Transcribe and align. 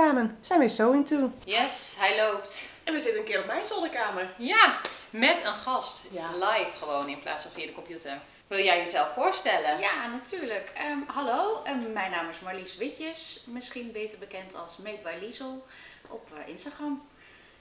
samen 0.00 0.38
zijn 0.40 0.60
we 0.60 0.68
So 0.68 0.92
Into. 0.92 1.32
Yes, 1.44 1.94
hij 1.98 2.16
loopt. 2.16 2.68
En 2.84 2.92
we 2.92 3.00
zitten 3.00 3.20
een 3.20 3.26
keer 3.26 3.38
op 3.40 3.46
mijn 3.46 3.64
zolderkamer. 3.64 4.28
Ja, 4.36 4.80
met 5.10 5.44
een 5.44 5.56
gast. 5.56 6.04
Ja. 6.10 6.26
Live 6.34 6.76
gewoon 6.76 7.08
in 7.08 7.18
plaats 7.18 7.42
van 7.42 7.50
via 7.52 7.66
de 7.66 7.72
computer. 7.72 8.18
Wil 8.46 8.64
jij 8.64 8.78
jezelf 8.78 9.12
voorstellen? 9.12 9.80
Ja, 9.80 10.06
natuurlijk. 10.06 10.70
Ehm, 10.74 10.98
hallo, 11.06 11.62
ehm, 11.64 11.92
mijn 11.92 12.10
naam 12.10 12.28
is 12.28 12.40
Marlies 12.40 12.76
Witjes, 12.76 13.42
misschien 13.46 13.92
beter 13.92 14.18
bekend 14.18 14.54
als 14.54 14.76
Made 14.76 14.98
by 15.02 15.14
Liesel 15.20 15.66
op 16.08 16.28
eh, 16.34 16.48
Instagram. 16.48 17.08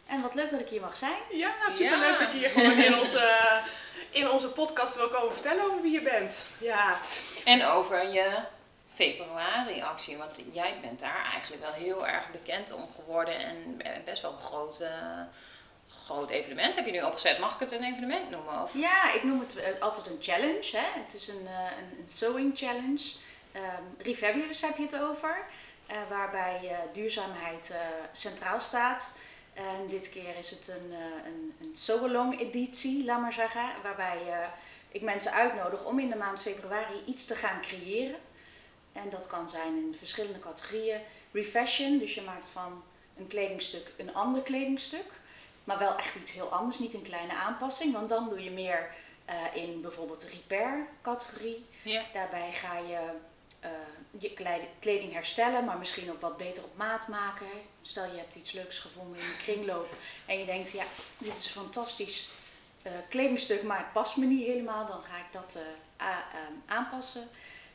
En 0.08 0.22
wat 0.22 0.36
leuk 0.36 0.52
dat 0.52 0.59
ik 0.59 0.67
hier 0.70 0.81
mag 0.81 0.98
zijn. 0.98 1.17
Ja, 1.31 1.52
superleuk 1.70 2.20
Ja. 2.20 2.26
dat 2.26 2.31
je 2.31 2.38
hier 2.38 2.50
gewoon 2.50 2.72
in 2.78 2.98
onze, 3.00 3.38
in 4.09 4.30
onze 4.30 4.50
podcast 4.50 4.95
wil 4.95 5.09
komen 5.09 5.34
vertellen 5.34 5.64
over 5.64 5.81
wie 5.81 5.92
je 5.92 6.02
bent. 6.02 6.48
Ja, 6.58 6.98
En 7.45 7.66
over 7.66 8.08
je 8.12 8.36
februari-actie, 8.99 10.17
want 10.17 10.41
jij 10.52 10.77
bent 10.81 10.99
daar 10.99 11.26
eigenlijk 11.31 11.62
wel 11.62 11.71
heel 11.71 12.08
erg 12.08 12.31
bekend 12.31 12.71
om 12.71 12.88
geworden 12.95 13.38
en 13.38 13.81
best 14.05 14.22
wel 14.22 14.31
een 14.31 14.39
groot, 14.39 14.80
eh, 14.80 15.22
groot 16.05 16.30
evenement 16.30 16.75
heb 16.75 16.85
je 16.85 16.91
nu 16.91 17.02
opgezet. 17.02 17.39
Mag 17.39 17.53
ik 17.53 17.59
het 17.59 17.72
een 17.72 17.84
evenement 17.84 18.30
noemen? 18.30 18.62
Of? 18.62 18.73
Ja, 18.73 19.13
ik 19.13 19.23
noem 19.23 19.39
het 19.39 19.55
eh, 19.58 19.81
altijd 19.81 20.08
een 20.08 20.17
challenge. 20.22 20.70
Hè? 20.77 21.02
Het 21.02 21.13
is 21.13 21.27
een, 21.27 21.48
eh, 21.48 21.72
een, 21.99 22.08
sewing 22.08 22.58
challenge. 22.58 23.12
Ehm 23.52 23.84
Refabulous 23.98 24.62
heb 24.62 24.77
je 24.77 24.84
het 24.84 25.00
over, 25.00 25.38
eh, 25.88 25.97
waarbij 26.09 26.59
eh, 26.63 26.77
duurzaamheid 26.94 27.69
eh, 27.69 27.80
centraal 28.13 28.59
staat. 28.59 29.13
En 29.53 29.88
dit 29.89 30.09
keer 30.09 30.38
is 30.38 30.50
het 30.50 30.67
een, 30.67 30.91
eh, 30.91 31.25
een, 31.25 31.53
een 31.61 31.78
sew-along 31.78 32.39
editie, 32.39 33.06
laat 33.06 33.22
maar 33.22 33.34
zeggen, 33.34 33.66
waarbij 33.84 34.17
eh, 34.28 34.47
ik 34.91 35.02
mensen 35.02 35.31
uitnodig 35.31 35.86
om 35.86 36.00
in 36.00 36.09
de 36.09 36.16
maand 36.16 36.41
februari 36.41 37.03
iets 37.06 37.25
te 37.25 37.36
gaan 37.36 37.61
creëren. 37.61 38.19
En 38.94 39.09
dat 39.09 39.28
kan 39.28 39.50
zijn 39.50 39.76
in 39.76 39.95
verschillende 39.98 40.40
categorieën. 40.40 41.00
Refashion, 41.32 42.00
dus 42.00 42.16
je 42.16 42.22
maakt 42.22 42.45
van 42.52 42.84
een 43.18 43.28
kledingstuk 43.28 43.92
een 43.98 44.14
ander 44.14 44.42
kledingstuk. 44.42 45.06
Maar 45.64 45.80
wel 45.80 45.98
echt 45.98 46.16
iets 46.16 46.31
heel 46.31 46.48
anders, 46.48 46.80
niet 46.80 46.94
een 46.94 47.02
kleine 47.02 47.34
aanpassing. 47.34 47.94
Want 47.94 48.09
dan 48.09 48.30
doe 48.30 48.44
je 48.44 48.52
meer 48.52 48.90
eh, 49.30 49.64
in 49.64 49.81
bijvoorbeeld 49.81 50.20
de 50.20 50.30
repair 50.30 50.88
categorie. 51.02 51.66
Ja. 51.81 52.04
Daarbij 52.14 52.52
ga 52.54 52.78
je 52.78 53.00
eh, 53.59 53.70
je 54.20 54.34
kleding 54.80 55.14
herstellen, 55.14 55.66
maar 55.66 55.78
misschien 55.78 56.12
ook 56.12 56.22
wat 56.22 56.38
beter 56.38 56.64
op 56.64 56.78
maat 56.78 57.08
maken. 57.08 57.48
Stel 57.81 58.06
je 58.06 58.18
hebt 58.18 58.36
iets 58.36 58.52
leuks 58.52 58.80
gevonden 58.80 59.20
in 59.20 59.26
de 59.26 59.44
kringloop 59.44 59.88
en 60.26 60.40
je 60.40 60.46
denkt, 60.46 60.72
ja, 60.72 60.84
dit 61.18 61.38
is 61.38 61.46
een 61.46 61.62
fantastisch 61.62 62.30
eh, 62.81 62.92
kledingstuk, 63.09 63.64
maar 63.64 63.78
het 63.78 63.94
past 63.94 64.18
me 64.18 64.26
niet 64.26 64.46
helemaal. 64.46 64.88
Dan 64.88 65.03
ga 65.03 65.18
ik 65.18 65.31
dat 65.31 65.59
aanpassen. 66.66 67.30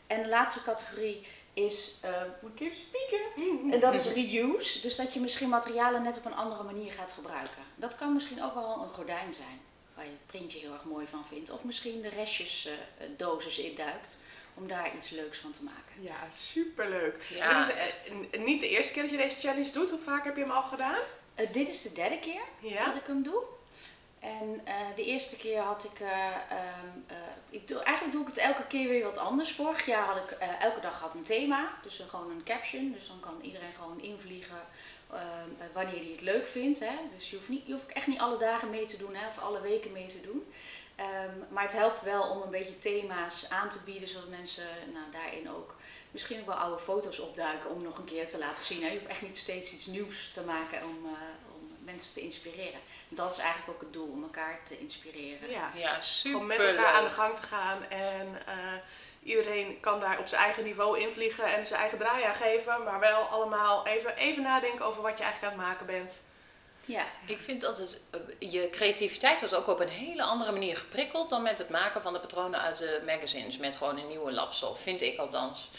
En 0.06 0.22
de 0.22 0.28
laatste 0.28 0.62
categorie 0.62 1.27
is, 1.52 1.94
eh, 2.02 2.10
moet 2.41 2.60
ik 2.60 2.72
spieken? 2.72 3.27
En 3.72 3.80
dat 3.80 3.94
is 3.94 4.12
reuse. 4.12 4.80
Dus 4.80 4.97
dat 4.97 5.12
je 5.12 5.20
misschien 5.20 5.48
materialen 5.48 6.02
net 6.02 6.16
op 6.19 6.24
een 6.24 6.34
andere 6.34 6.62
manier 6.62 6.92
gaat 6.92 7.12
gebruiken. 7.12 7.62
Dat 7.74 7.97
kan 7.97 8.12
misschien 8.14 8.42
ook 8.42 8.55
wel 8.55 8.82
een 8.82 8.94
gordijn 8.94 9.32
zijn. 9.34 9.60
Waar 9.94 10.05
je 10.05 10.10
het 10.10 10.27
printje 10.27 10.58
heel 10.58 10.72
erg 10.72 10.84
mooi 10.84 11.06
van 11.10 11.25
vindt. 11.27 11.50
Of 11.50 11.64
misschien 11.64 12.02
de 12.02 12.08
restjes 12.08 12.66
eh, 12.66 13.06
dozes 13.16 13.58
induikt. 13.58 14.16
Om 14.55 14.69
daar 14.69 14.97
iets 14.97 15.10
leuks 15.10 15.38
van 15.38 15.52
te 15.52 15.62
maken. 15.62 16.02
ja 16.02 16.30
superleuk. 16.30 17.22
Ja. 17.22 17.50
En 17.50 17.58
Dit 17.66 17.75
is 18.05 18.30
eh, 18.30 18.44
niet 18.44 18.60
de 18.60 18.69
eerste 18.69 18.92
keer 18.92 19.02
dat 19.02 19.10
je 19.10 19.16
deze 19.16 19.36
challenge 19.41 19.70
doet. 19.72 19.91
Hoe 19.91 20.00
vaak 20.00 20.25
heb 20.25 20.36
je 20.36 20.42
hem 20.42 20.50
al 20.50 20.62
gedaan? 20.62 21.00
Dit 21.52 21.69
is 21.69 21.82
de 21.82 21.92
derde 21.92 22.19
keer 22.19 22.42
Ja. 22.60 22.84
dat 22.84 22.97
ik 22.97 23.06
hem 23.06 23.22
doe. 23.22 23.42
En 24.25 24.61
eh, 24.65 24.75
de 24.97 25.05
eerste 25.05 25.37
keer 25.37 25.61
had 25.61 25.85
ik, 25.85 26.01
eh, 26.01 26.27
ehm, 26.51 26.89
eh, 27.07 27.17
ik 27.51 27.69
doe, 27.69 27.79
eigenlijk 27.83 28.17
doe 28.17 28.23
ik 28.23 28.35
het 28.35 28.45
elke 28.45 28.67
keer 28.67 28.89
weer 28.89 29.05
wat 29.05 29.19
anders. 29.19 29.53
Vorig 29.53 29.87
jaar 29.87 30.07
had 30.07 30.17
ik 30.17 30.31
elke 30.61 30.81
dag 30.81 31.01
had 31.01 31.15
een 31.15 31.23
thema, 31.23 31.75
dus 31.83 31.99
een- 31.99 32.09
gewoon 32.09 32.31
een 32.31 32.45
caption. 32.45 32.93
Dus 32.93 33.07
dan 33.09 33.21
kan 33.21 33.39
iedereen 33.43 33.73
gewoon 33.79 34.01
invliegen 34.01 34.61
ehm, 35.11 35.21
eh, 35.59 35.67
wanneer 35.73 35.95
hij 36.03 36.11
het 36.11 36.21
leuk 36.21 36.47
vindt. 36.47 36.79
Hè? 36.81 36.95
Dus 37.17 37.31
je 37.31 37.37
hoeft, 37.37 37.49
niet, 37.49 37.69
echt 37.93 38.07
niet 38.07 38.19
alle 38.21 38.39
dagen 38.39 38.71
mee 38.71 38.87
te 38.87 38.97
doen 38.97 39.15
hè? 39.15 39.27
of 39.29 39.39
alle 39.39 39.61
weken 39.61 39.93
mee 39.93 40.07
te 40.07 40.21
doen. 40.21 40.47
Ehm, 40.97 41.39
maar 41.49 41.62
het 41.62 41.73
helpt 41.73 42.03
wel 42.03 42.23
om 42.31 42.43
een 42.43 42.51
beetje 42.51 42.79
thema's 42.79 43.49
aan 43.51 43.69
te 43.71 43.79
bieden, 43.85 44.09
zodat 44.09 44.29
mensen 44.29 44.67
nou, 44.93 45.05
daarin 45.12 45.51
ook 45.51 45.75
misschien 46.11 46.41
ook 46.41 46.47
wel 46.47 46.55
oude 46.55 46.83
foto's 46.83 47.19
opduiken 47.19 47.71
om 47.71 47.83
nog 47.83 47.99
een 47.99 48.05
keer 48.05 48.29
te 48.29 48.39
laten 48.39 48.65
zien. 48.65 48.83
Hè? 48.83 48.87
Je 48.89 48.95
hoeft 48.95 49.06
echt 49.06 49.23
niet 49.23 49.37
steeds 49.39 49.73
iets 49.73 49.87
nieuws 49.87 50.31
te 50.35 50.41
maken 50.43 50.83
om, 50.83 50.97
om 51.55 51.77
mensen 51.85 52.12
te 52.15 52.21
inspireren. 52.21 52.81
En 53.14 53.22
dat 53.22 53.32
is 53.32 53.38
eigenlijk 53.38 53.70
ook 53.70 53.80
het 53.80 53.92
doel, 53.92 54.08
om 54.08 54.22
elkaar 54.22 54.60
te 54.64 54.78
inspireren. 54.78 55.50
Ja. 55.50 55.70
Ja, 55.75 56.00
super 56.00 56.30
Gewoon 56.30 56.47
met 56.47 56.64
elkaar 56.64 56.92
aan 56.92 57.04
de 57.04 57.10
gang 57.10 57.34
te 57.34 57.42
gaan 57.42 57.84
en 57.88 58.47
eh, 58.47 58.56
iedereen 59.22 59.80
kan 59.80 60.00
daar 60.00 60.19
op 60.19 60.26
zijn 60.26 60.42
eigen 60.42 60.64
niveau 60.64 60.98
invliegen 60.98 61.44
en 61.44 61.66
zijn 61.66 61.80
eigen 61.80 61.98
draai 61.98 62.25
aan 62.25 62.34
geven, 62.34 62.84
maar 62.84 63.00
wel 63.00 63.20
allemaal 63.20 63.86
even, 63.86 64.16
even 64.16 64.42
nadenken 64.42 64.84
over 64.84 65.02
wat 65.02 65.19
je 65.19 65.25
eigenlijk 65.25 65.52
aan 65.52 65.58
het 65.58 65.69
maken 65.69 65.86
bent. 65.86 66.22
Ja. 66.84 67.04
Ik 67.26 67.41
vind 67.41 67.60
dat 67.60 67.78
het, 67.78 68.00
eh, 68.10 68.50
je 68.50 68.70
creativiteit 68.70 69.38
wordt 69.38 69.54
ook 69.54 69.66
op 69.66 69.81
een 69.81 69.88
hele 69.88 70.22
andere 70.22 70.52
manier 70.52 70.76
geprikkeld 70.76 71.31
dan 71.31 71.42
met 71.42 71.58
het 71.58 71.69
maken 71.69 72.02
van 72.02 72.12
de 72.12 72.20
patronen 72.20 72.60
uit 72.60 72.76
de 72.76 73.02
magazines. 73.06 73.58
Met 73.58 73.76
gewoon 73.76 73.98
een 73.98 74.08
nieuwe 74.08 74.32
lapstof, 74.32 74.81
vind 74.81 75.02
ik 75.02 75.19
althans. 75.19 75.70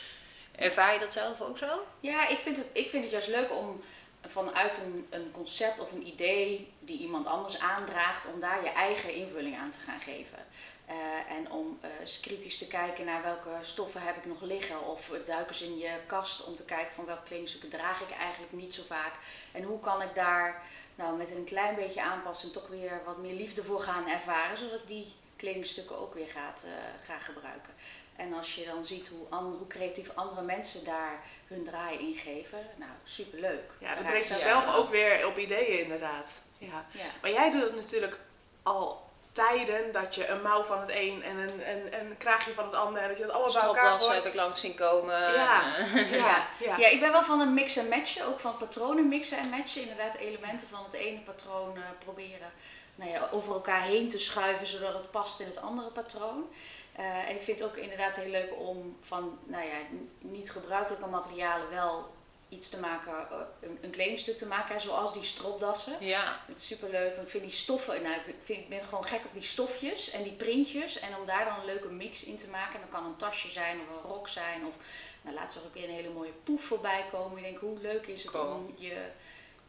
Ervaar 0.56 0.94
je 0.94 1.00
dat 1.00 1.14
zelf 1.14 1.42
ook 1.42 1.58
zo? 1.58 1.86
Ja, 2.00 2.28
ik 2.28 2.40
vind, 2.40 2.58
het, 2.58 2.70
ik 2.74 2.90
vind 2.90 3.04
het 3.04 3.12
juist 3.12 3.28
leuk 3.28 3.52
om 3.52 3.84
vanuit 4.28 4.78
een, 4.78 5.08
een 5.10 5.32
concept 5.32 5.80
of 5.80 5.92
een 5.92 6.08
idee 6.08 6.74
die 6.80 7.00
iemand 7.00 7.26
anders 7.28 7.60
aandraagt, 7.60 8.26
om 8.34 8.40
daar 8.40 8.64
je 8.64 8.70
eigen 8.70 9.14
invulling 9.14 9.58
aan 9.58 9.70
te 9.70 9.80
gaan 9.80 10.00
geven. 10.00 10.40
Eh, 10.86 11.36
en 11.38 11.52
om 11.52 11.78
eh, 11.82 11.90
eens 12.00 12.20
kritisch 12.20 12.58
te 12.58 12.68
kijken 12.68 13.06
naar 13.06 13.24
welke 13.24 13.50
stoffen 13.62 14.02
heb 14.02 14.18
ik 14.18 14.26
nog 14.26 14.42
liggen. 14.42 14.88
Of 14.88 15.12
duik 15.26 15.48
eens 15.48 15.62
in 15.62 15.78
je 15.78 15.92
kast 16.08 16.44
om 16.44 16.56
te 16.56 16.66
kijken 16.66 16.94
van 16.94 17.06
welke 17.06 17.24
kledingstukken 17.24 17.70
draag 17.70 18.02
ik 18.02 18.12
eigenlijk 18.12 18.54
niet 18.54 18.74
zo 18.74 18.84
vaak. 18.88 19.14
En 19.52 19.64
hoe 19.64 19.80
kan 19.80 20.02
ik 20.02 20.16
daar 20.16 20.64
nou, 20.96 21.18
met 21.18 21.32
een 21.32 21.44
klein 21.44 21.76
beetje 21.76 22.02
aanpassing 22.02 22.54
toch 22.54 22.68
weer 22.68 23.02
wat 23.06 23.18
meer 23.18 23.34
liefde 23.34 23.64
voor 23.64 23.82
gaan 23.82 24.08
ervaren. 24.08 24.58
Zodat 24.58 24.80
ik 24.80 24.88
die 24.88 25.14
kledingstukken 25.36 26.00
ook 26.00 26.14
weer 26.14 26.28
gaat, 26.28 26.66
eh, 27.08 27.16
gebruiken. 27.20 27.74
En 28.16 28.34
als 28.34 28.56
je 28.56 28.66
dan 28.66 28.86
ziet 28.86 29.08
hoe, 29.08 29.40
hoe 29.40 29.68
creatief 29.68 30.10
andere 30.16 30.42
mensen 30.42 30.86
daar 30.86 31.24
hun 31.48 31.66
draai 31.66 31.98
in 31.98 32.16
geven, 32.18 32.68
nou 32.76 32.92
superleuk. 33.04 33.72
Ja, 33.80 33.96
dat 33.96 34.04
brengt 34.06 34.28
jezelf 34.28 34.64
zelf 34.64 34.76
ook 34.76 34.90
weer 34.90 35.28
op 35.28 35.38
ideeën 35.38 35.80
inderdaad. 35.80 36.42
Ja. 36.58 36.86
Ja. 36.92 37.06
Maar 37.22 37.32
jij 37.32 37.52
doet 37.52 37.62
het 37.62 37.76
natuurlijk 37.76 38.20
al 38.64 39.04
tijden 39.32 39.92
dat 39.92 40.16
je 40.16 40.28
een 40.28 40.42
mouw 40.42 40.64
van 40.64 40.80
het 40.80 40.90
een 40.90 41.24
en 41.24 41.38
een, 41.38 41.70
een, 41.70 42.00
een 42.00 42.18
kraagje 42.18 42.54
van 42.54 42.66
het 42.66 42.74
ander 42.74 43.02
en 43.02 43.08
dat 43.08 43.18
je 43.18 43.26
dat 43.26 43.34
allemaal 43.34 43.54
bij 43.54 43.62
elkaar 43.62 43.84
Stropdas 43.84 44.08
heb 44.08 44.22
gooit. 44.22 44.34
ik 44.34 44.40
langs 44.42 44.60
zien 44.60 44.76
komen. 44.76 45.20
Ja. 45.34 45.76
Ja, 46.12 46.48
ja. 46.60 46.78
Ja, 46.78 46.88
ik 46.88 47.00
ben 47.00 47.12
wel 47.12 47.24
van 47.24 47.40
een 47.40 47.54
mix 47.54 47.76
en 47.76 47.90
matchen, 47.90 48.26
ook 48.26 48.40
van 48.40 48.58
patronen 48.58 49.08
mixen 49.08 49.38
en 49.38 49.50
matchen. 49.50 49.82
Inderdaad, 49.82 50.16
elementen 50.16 50.68
van 50.68 50.84
het 50.84 50.94
ene 50.94 51.20
patroon 51.20 51.76
eh, 51.76 51.84
proberen 52.04 52.52
nou 52.96 53.12
ja, 53.12 53.30
over 53.32 53.54
elkaar 53.54 53.82
heen 53.82 54.10
te 54.10 54.20
schuiven, 54.20 54.68
zodat 54.68 54.94
het 54.94 55.12
past 55.12 55.40
in 55.40 55.46
het 55.46 55.62
andere 55.62 55.90
patroon. 55.90 56.48
Eh, 56.96 57.30
en 57.30 57.36
ik 57.36 57.42
vind 57.42 57.60
het 57.60 57.70
ook 57.70 57.76
inderdaad 57.78 58.16
heel 58.16 58.30
leuk 58.32 58.54
om 58.60 58.98
van 59.02 59.40
nou 59.44 59.66
ja, 59.66 59.76
niet 60.20 60.52
gebruikelijke 60.52 61.08
materialen 61.08 61.70
wel 61.70 62.14
iets 62.50 62.70
te 62.70 62.80
maken, 62.80 63.14
eh, 63.14 63.38
een, 63.62 63.78
een 63.82 63.90
kledingstuk 63.90 64.38
te 64.38 64.46
maken, 64.46 64.82
zoals 64.82 65.14
die 65.14 65.24
stropdassen. 65.24 66.06
ja. 66.06 66.40
Het 66.48 66.58
is 66.58 66.68
superleuk, 66.68 67.12
want 67.16 67.26
ik 67.26 67.30
vind 67.32 67.44
die 67.44 67.54
stoffen, 67.54 68.02
nou, 68.02 68.16
ik, 68.16 68.36
vind, 68.44 68.60
ik 68.60 68.70
ben 68.70 68.84
gewoon 68.84 69.06
gek 69.06 69.26
op 69.26 69.34
die 69.34 69.42
stofjes 69.42 70.10
en 70.10 70.24
die 70.24 70.32
printjes. 70.32 71.00
En 71.00 71.18
om 71.20 71.26
daar 71.26 71.46
dan 71.46 71.60
een 71.60 71.66
leuke 71.66 71.88
mix 71.88 72.24
in 72.24 72.38
te 72.38 72.50
maken, 72.50 72.80
dan 72.80 72.90
kan 72.90 73.06
een 73.06 73.16
tasje 73.16 73.50
zijn 73.50 73.80
of 73.80 73.96
een 73.96 74.10
rok 74.12 74.28
zijn. 74.28 74.66
Of 74.66 74.74
nou, 75.22 75.36
laatst 75.36 75.54
zag 75.58 75.64
ik 75.64 75.74
weer 75.74 75.84
een 75.84 75.96
hele 75.96 76.10
mooie 76.10 76.34
poef 76.44 76.64
voorbij 76.64 77.06
komen. 77.12 77.38
Ik 77.38 77.44
denk, 77.44 77.60
hoe 77.60 77.80
leuk 77.82 78.08
is 78.08 78.24
het 78.24 78.32
Cool. 78.32 78.54
om 78.54 78.74
je, 78.78 79.06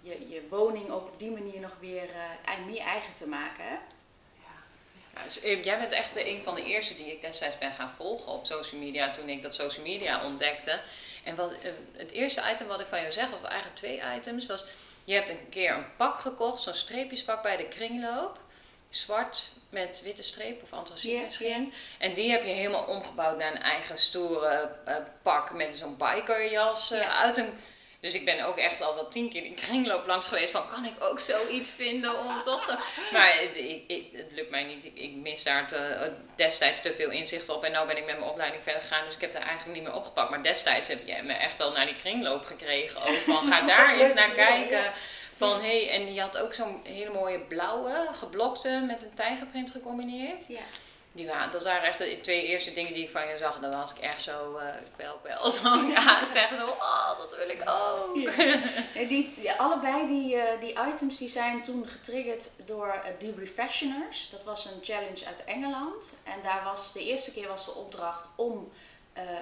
je, 0.01 0.29
je 0.29 0.47
woning 0.49 0.91
ook 0.91 1.07
op 1.07 1.19
die 1.19 1.31
manier 1.31 1.61
nog 1.61 1.77
weer 1.81 2.09
eh, 2.45 2.67
meer 2.67 2.81
eigen 2.81 3.13
te 3.13 3.29
maken. 3.29 3.65
Hè? 3.65 3.77
Dus, 5.25 5.39
jij 5.43 5.79
bent 5.79 5.93
echt 5.93 6.17
een 6.17 6.43
van 6.43 6.55
de 6.55 6.65
eerste 6.65 6.95
die 6.95 7.13
ik 7.13 7.21
destijds 7.21 7.59
ben 7.59 7.73
gaan 7.73 7.91
volgen 7.91 8.33
op 8.33 8.47
social 8.47 8.81
media 8.81 9.11
toen 9.11 9.29
ik 9.29 9.43
dat 9.43 9.55
social 9.55 9.85
media 9.85 10.25
ontdekte. 10.25 10.81
En 11.25 11.37
wat, 11.37 11.53
eh, 11.53 11.71
het 11.97 12.11
eerste 12.11 12.43
item 12.53 12.67
wat 12.67 12.81
ik 12.81 12.87
van 12.87 13.01
jou 13.01 13.13
zeg, 13.13 13.33
of 13.33 13.43
eigenlijk 13.45 13.77
twee 13.77 14.03
items, 14.17 14.47
was 14.47 14.65
je 15.05 15.15
hebt 15.15 15.29
een 15.29 15.49
keer 15.51 15.75
een 15.75 15.97
pak 15.97 16.19
gekocht, 16.19 16.63
zo'n 16.63 16.75
streepjespak 16.75 17.43
bij 17.43 17.57
de 17.57 17.69
kringloop. 17.69 18.39
Zwart 18.89 19.51
met 19.71 20.01
witte 20.05 20.23
streep 20.23 20.63
of 20.63 20.73
antraciet 20.73 21.21
misschien. 21.23 21.73
En 21.99 22.15
die 22.15 22.31
heb 22.31 22.45
je 22.45 22.51
helemaal 22.51 22.85
omgebouwd 22.85 23.39
naar 23.39 23.53
een 23.55 23.63
eigen 23.63 23.99
stoere 23.99 24.71
eh, 24.85 24.97
pak 25.23 25.53
met 25.53 25.77
zo'n 25.77 25.97
bikerjas 25.97 26.89
Ja. 26.89 27.19
uit 27.19 27.37
een 27.37 27.59
dus 28.07 28.15
ik 28.15 28.25
ben 28.25 28.45
ook 28.45 28.57
echt 28.57 28.81
al 28.81 28.95
wel 28.95 29.09
tien 29.09 29.31
keer 29.31 29.43
die 29.43 29.55
kringloop 29.55 30.07
langs 30.07 30.27
geweest 30.27 30.51
van 30.51 30.69
kan 30.69 30.85
ik 30.85 30.93
ook 30.99 31.19
zoiets 31.19 31.73
vinden 31.73 32.19
om 32.19 32.41
toch 32.41 32.63
zo. 32.63 32.73
Maar 33.13 33.39
het, 33.39 33.57
ik, 33.57 33.83
ik- 33.87 34.09
het 34.13 34.33
lukt 34.33 34.51
mij 34.51 34.65
niet. 34.65 34.85
Ik, 34.85 34.95
ik 34.95 35.15
mis 35.15 35.43
daar 35.43 35.69
te- 35.69 36.13
destijds 36.37 36.81
te 36.81 36.93
veel 36.93 37.11
inzicht 37.11 37.49
op. 37.49 37.65
En 37.65 37.73
nu 37.73 37.79
ben 37.87 37.97
ik 37.97 38.05
met 38.07 38.19
mijn 38.19 38.31
opleiding 38.31 38.63
verder 38.63 38.83
gegaan, 38.83 39.05
dus 39.05 39.15
ik 39.15 39.21
heb 39.21 39.33
daar 39.33 39.43
eigenlijk 39.43 39.77
niet 39.79 39.87
meer 39.87 39.95
opgepakt. 39.97 40.31
Maar 40.31 40.43
destijds 40.43 40.89
heb 40.89 41.07
jij 41.07 41.23
me 41.23 41.33
echt 41.33 41.57
wel 41.57 41.73
naar 41.73 41.87
die 41.87 41.97
kringloop 41.97 42.45
gekregen. 42.45 43.01
Ook 43.03 43.15
van 43.17 43.45
ga 43.47 43.61
daar 43.67 43.99
eens 44.01 44.15
naar 44.15 44.31
kijken. 44.31 44.79
ja. 44.83 44.93
Van 45.37 45.61
hé, 45.61 45.79
en 45.91 46.07
die 46.07 46.21
had 46.21 46.39
ook 46.39 46.53
zo'n 46.55 46.81
hele 46.85 47.11
mooie 47.11 47.41
blauwe, 47.41 48.07
geblokte 48.13 48.69
met 48.87 49.03
een 49.03 49.15
tijgerprint 49.15 49.71
gecombineerd. 49.71 50.45
Ja. 50.49 50.61
Die 51.17 51.27
waren, 51.27 51.51
dat 51.51 51.63
waren 51.63 51.83
echt 51.83 51.99
de 51.99 52.19
twee 52.23 52.47
eerste 52.47 52.73
dingen 52.73 52.95
die 52.95 53.03
ik 53.03 53.11
van 53.11 53.29
je 53.29 53.39
zag. 53.39 53.59
Dan 53.59 53.71
was 53.71 53.91
ik 53.91 53.99
echt 53.99 54.23
zo, 54.23 54.59
uh, 54.59 54.69
kwel, 54.97 55.17
kwel, 55.23 55.51
zo 55.61 55.77
ja, 55.77 56.25
zeggen 56.25 56.57
zo, 56.57 56.67
oh, 56.67 57.19
dat 57.19 57.37
wil 57.37 57.49
ik 57.49 57.63
ook. 57.69 58.17
Ja. 58.17 58.57
Die, 59.09 59.35
die, 59.37 59.53
allebei 59.53 60.07
die, 60.07 60.35
uh, 60.35 60.43
die 60.61 60.77
items 60.89 61.19
die 61.19 61.29
zijn 61.29 61.63
toen 61.63 61.87
getriggerd 61.87 62.51
door 62.65 62.87
uh, 62.87 63.11
die 63.19 63.35
Refashioners. 63.39 64.31
Dat 64.31 64.45
was 64.45 64.65
een 64.65 64.81
challenge 64.83 65.27
uit 65.27 65.45
Engeland. 65.45 66.17
En 66.25 66.43
daar 66.43 66.65
was, 66.65 66.93
de 66.93 67.05
eerste 67.05 67.33
keer 67.33 67.49
was 67.49 67.65
de 67.65 67.75
opdracht 67.75 68.29
om 68.37 68.73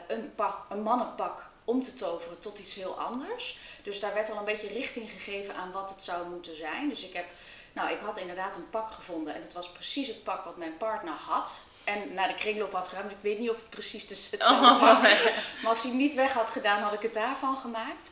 een, 0.06 0.35
pak, 0.35 0.56
een 0.69 0.82
mannenpak 0.82 1.43
om 1.65 1.82
te 1.82 1.94
toveren 1.94 2.38
tot 2.38 2.59
iets 2.59 2.75
heel 2.75 3.00
anders. 3.00 3.59
Dus 3.82 4.00
daar 4.00 4.15
werd 4.15 4.31
al 4.31 4.38
een 4.38 4.44
beetje 4.44 4.69
richting 4.69 5.11
gegeven 5.11 5.55
aan 5.55 5.73
wat 5.73 5.91
het 5.91 6.03
zou 6.03 6.29
moeten 6.29 6.56
zijn. 6.56 6.88
Dus 6.88 7.03
ik 7.03 7.12
heb 7.12 7.27
nou, 7.75 7.93
ik 7.93 8.00
had 8.00 8.17
inderdaad 8.17 8.55
een 8.55 8.71
pak 8.71 8.91
gevonden 8.91 9.35
en 9.35 9.43
het 9.43 9.53
was 9.53 9.73
precies 9.73 10.09
het 10.09 10.25
pak 10.25 10.44
wat 10.44 10.56
mijn 10.56 10.76
partner 10.76 11.15
had. 11.15 11.61
En 11.85 12.15
naar 12.15 12.29
de 12.29 12.35
kringloop 12.35 12.73
had 12.73 12.88
gedaan. 12.88 13.11
Ik 13.11 13.17
weet 13.21 13.38
niet 13.38 13.50
of 13.50 13.56
het 13.56 13.71
precies 13.71 14.09
hetzelfde 14.09 14.67
oh, 14.67 15.03
was. 15.03 15.23
Maar 15.62 15.71
als 15.71 15.82
hij 15.82 15.93
niet 15.93 16.15
weg 16.15 16.32
had 16.32 16.50
gedaan, 16.50 16.81
had 16.81 16.93
ik 16.93 17.00
het 17.00 17.15
daarvan 17.15 17.56
gemaakt. 17.56 18.09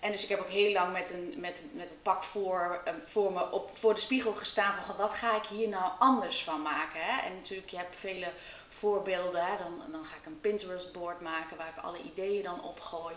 En 0.00 0.10
dus 0.12 0.22
ik 0.22 0.28
heb 0.28 0.38
ook 0.38 0.48
heel 0.48 0.72
lang 0.72 0.92
met, 0.92 1.10
een, 1.10 1.34
met, 1.36 1.64
met 1.72 1.88
het 1.88 2.02
pak 2.02 2.22
voor, 2.22 2.82
um, 2.88 3.02
voor 3.04 3.32
me 3.32 3.50
op, 3.50 3.76
voor 3.76 3.94
de 3.94 4.00
spiegel 4.00 4.32
gestaan 4.32 4.82
van 4.82 4.96
wat 4.96 5.14
ga 5.14 5.36
ik 5.36 5.44
hier 5.44 5.68
nou 5.68 5.92
anders 5.98 6.44
van 6.44 6.62
maken. 6.62 7.00
Hè? 7.00 7.26
En 7.26 7.34
natuurlijk, 7.34 7.70
je 7.70 7.76
hebt 7.76 7.96
vele 7.96 8.32
voorbeelden. 8.68 9.44
Hè? 9.44 9.56
Dan, 9.56 9.92
dan 9.92 10.04
ga 10.04 10.16
ik 10.16 10.26
een 10.26 10.40
Pinterest 10.40 10.92
board 10.92 11.20
maken 11.20 11.56
waar 11.56 11.72
ik 11.76 11.84
alle 11.84 12.02
ideeën 12.02 12.42
dan 12.42 12.62
opgooi. 12.62 13.14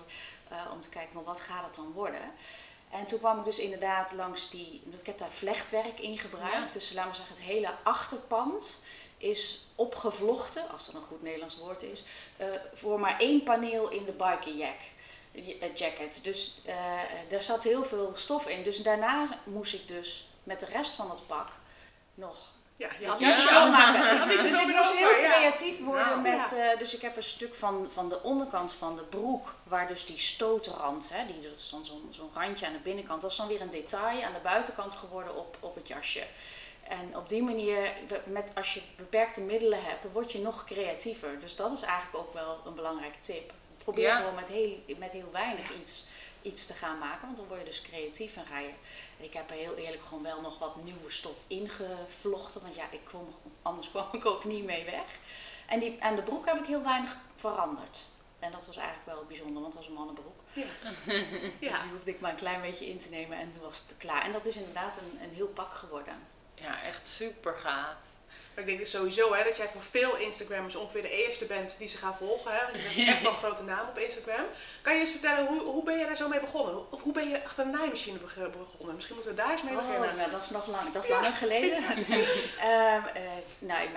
Uh, 0.51 0.71
om 0.73 0.81
te 0.81 0.89
kijken 0.89 1.13
van 1.13 1.23
wat 1.23 1.41
gaat 1.41 1.65
het 1.65 1.75
dan 1.75 1.91
worden. 1.91 2.31
En 2.89 3.05
toen 3.05 3.19
kwam 3.19 3.39
ik 3.39 3.45
dus 3.45 3.59
inderdaad 3.59 4.11
langs 4.11 4.49
die, 4.49 4.81
ik 4.99 5.05
heb 5.05 5.17
daar 5.17 5.31
vlechtwerk 5.31 5.99
in 5.99 6.17
gebruikt. 6.17 6.73
Dus 6.73 6.93
laten 6.93 7.11
we 7.11 7.17
zeggen, 7.17 7.35
het 7.35 7.45
hele 7.45 7.73
achterpand 7.83 8.81
is 9.17 9.65
opgevlochten, 9.75 10.69
als 10.69 10.85
dat 10.85 10.95
een 10.95 11.07
goed 11.07 11.21
Nederlands 11.21 11.57
woord 11.57 11.83
is, 11.83 12.03
uh, 12.37 12.45
voor 12.73 12.99
maar 12.99 13.19
één 13.19 13.43
paneel 13.43 13.89
in 13.89 14.05
de 14.05 14.11
biker 14.11 14.55
jack, 14.55 14.79
eh, 15.31 15.75
jacket. 15.75 16.19
Dus 16.23 16.61
uh, 16.67 17.01
daar 17.29 17.43
zat 17.43 17.63
heel 17.63 17.83
veel 17.83 18.11
stof 18.15 18.47
in. 18.47 18.63
Dus 18.63 18.77
daarna 18.77 19.39
moest 19.43 19.73
ik 19.73 19.87
dus 19.87 20.27
met 20.43 20.59
de 20.59 20.65
rest 20.65 20.91
van 20.91 21.09
het 21.09 21.27
pak 21.27 21.49
nog 22.13 22.51
ja, 22.79 22.89
je 22.99 23.07
had 23.07 23.19
ja. 23.19 23.31
schoonmaken. 23.31 24.27
dus 24.29 24.43
ik 24.43 24.75
moest 24.75 24.97
heel 24.97 25.09
creatief 25.09 25.79
worden 25.79 26.21
met. 26.21 26.53
Uh, 26.53 26.79
dus 26.79 26.95
ik 26.95 27.01
heb 27.01 27.17
een 27.17 27.23
stuk 27.23 27.55
van, 27.55 27.87
van 27.91 28.09
de 28.09 28.23
onderkant 28.23 28.73
van 28.73 28.95
de 28.95 29.01
broek, 29.01 29.53
waar 29.63 29.87
dus 29.87 30.05
die 30.05 30.17
stootrand, 30.19 31.09
hè, 31.09 31.25
die, 31.25 31.41
dat 31.41 31.57
is 31.57 31.69
dan 31.69 31.85
zo'n 31.85 32.07
zo'n 32.09 32.29
randje 32.33 32.65
aan 32.65 32.73
de 32.73 32.79
binnenkant, 32.79 33.21
dat 33.21 33.31
is 33.31 33.37
dan 33.37 33.47
weer 33.47 33.61
een 33.61 33.69
detail 33.69 34.23
aan 34.23 34.33
de 34.33 34.39
buitenkant 34.43 34.95
geworden 34.95 35.35
op, 35.35 35.57
op 35.59 35.75
het 35.75 35.87
jasje. 35.87 36.23
En 36.83 37.17
op 37.17 37.29
die 37.29 37.43
manier, 37.43 37.93
met, 38.23 38.51
als 38.55 38.73
je 38.73 38.81
beperkte 38.95 39.41
middelen 39.41 39.83
hebt, 39.83 40.03
dan 40.03 40.11
word 40.11 40.31
je 40.31 40.39
nog 40.39 40.65
creatiever. 40.65 41.39
Dus 41.39 41.55
dat 41.55 41.71
is 41.71 41.81
eigenlijk 41.81 42.17
ook 42.17 42.33
wel 42.33 42.61
een 42.65 42.75
belangrijke 42.75 43.21
tip. 43.21 43.53
Probeer 43.77 44.11
gewoon 44.11 44.35
met 44.35 44.47
heel, 44.47 44.77
met 44.97 45.11
heel 45.11 45.29
weinig 45.31 45.73
iets, 45.81 46.05
iets 46.41 46.65
te 46.65 46.73
gaan 46.73 46.97
maken, 46.97 47.21
want 47.21 47.37
dan 47.37 47.47
word 47.47 47.59
je 47.59 47.65
dus 47.65 47.81
creatief 47.81 48.35
en 48.35 48.45
ga 48.45 48.59
je 48.59 48.71
ik 49.19 49.33
heb 49.33 49.49
er 49.49 49.55
heel 49.55 49.75
eerlijk 49.75 50.03
gewoon 50.03 50.23
wel 50.23 50.41
nog 50.41 50.59
wat 50.59 50.83
nieuwe 50.83 51.11
stof 51.11 51.37
ingevlochten. 51.47 52.61
Want 52.61 52.75
ja, 52.75 52.91
ik 52.91 53.05
kwam, 53.05 53.35
anders 53.61 53.89
kwam 53.91 54.07
ik 54.11 54.25
ook 54.25 54.43
niet 54.43 54.65
mee 54.65 54.85
weg. 54.85 55.05
En 55.67 55.79
die, 55.79 56.03
aan 56.03 56.15
de 56.15 56.21
broek 56.21 56.45
heb 56.45 56.59
ik 56.59 56.65
heel 56.65 56.83
weinig 56.83 57.17
veranderd. 57.35 57.99
En 58.39 58.51
dat 58.51 58.65
was 58.65 58.77
eigenlijk 58.77 59.05
wel 59.05 59.25
bijzonder, 59.25 59.61
want 59.61 59.65
het 59.65 59.75
was 59.75 59.87
een 59.87 59.93
mannenbroek. 59.93 60.39
Ja. 60.53 60.63
ja. 61.67 61.71
Dus 61.71 61.81
die 61.81 61.91
hoefde 61.91 62.11
ik 62.11 62.19
maar 62.19 62.31
een 62.31 62.37
klein 62.37 62.61
beetje 62.61 62.89
in 62.89 62.99
te 62.99 63.09
nemen 63.09 63.37
en 63.37 63.53
toen 63.53 63.63
was 63.63 63.83
het 63.87 63.97
klaar. 63.97 64.23
En 64.23 64.31
dat 64.31 64.45
is 64.45 64.55
inderdaad 64.55 64.97
een, 64.97 65.23
een 65.23 65.33
heel 65.33 65.47
pak 65.47 65.73
geworden. 65.73 66.27
Ja, 66.53 66.81
echt 66.83 67.07
super 67.07 67.55
gaaf 67.55 68.08
ik 68.59 68.65
denk 68.65 68.85
sowieso 68.85 69.33
hè, 69.33 69.43
dat 69.43 69.57
jij 69.57 69.67
voor 69.67 69.81
veel 69.81 70.15
Instagrammers 70.15 70.75
ongeveer 70.75 71.01
de 71.01 71.25
eerste 71.25 71.45
bent 71.45 71.75
die 71.77 71.87
ze 71.87 71.97
gaan 71.97 72.15
volgen. 72.15 72.51
Hè? 72.51 72.61
Je 72.65 72.95
bent 72.95 73.07
echt 73.07 73.21
wel 73.21 73.31
een 73.31 73.37
grote 73.37 73.63
naam 73.63 73.87
op 73.87 73.97
Instagram. 73.97 74.45
Kan 74.81 74.93
je 74.93 74.99
eens 74.99 75.09
vertellen, 75.09 75.45
hoe, 75.47 75.61
hoe 75.61 75.83
ben 75.83 75.97
je 75.97 76.05
daar 76.05 76.15
zo 76.15 76.27
mee 76.27 76.39
begonnen? 76.39 76.91
Of 76.91 77.01
hoe 77.01 77.13
ben 77.13 77.29
je 77.29 77.43
achter 77.43 77.65
een 77.65 77.71
naaimachine 77.71 78.17
begonnen? 78.17 78.95
Misschien 78.95 79.15
moeten 79.15 79.35
we 79.35 79.41
daar 79.41 79.51
eens 79.51 79.63
mee 79.63 79.75
oh, 79.75 79.85
beginnen. 79.85 80.15
Nou, 80.15 80.31
dat 80.31 80.43
is 80.43 80.49
nog 80.49 80.67
lang, 80.67 80.93
dat 80.93 81.03
is 81.03 81.09
langer 81.09 81.31
geleden. 81.31 81.83
uh, 82.57 83.03
nou, 83.59 83.87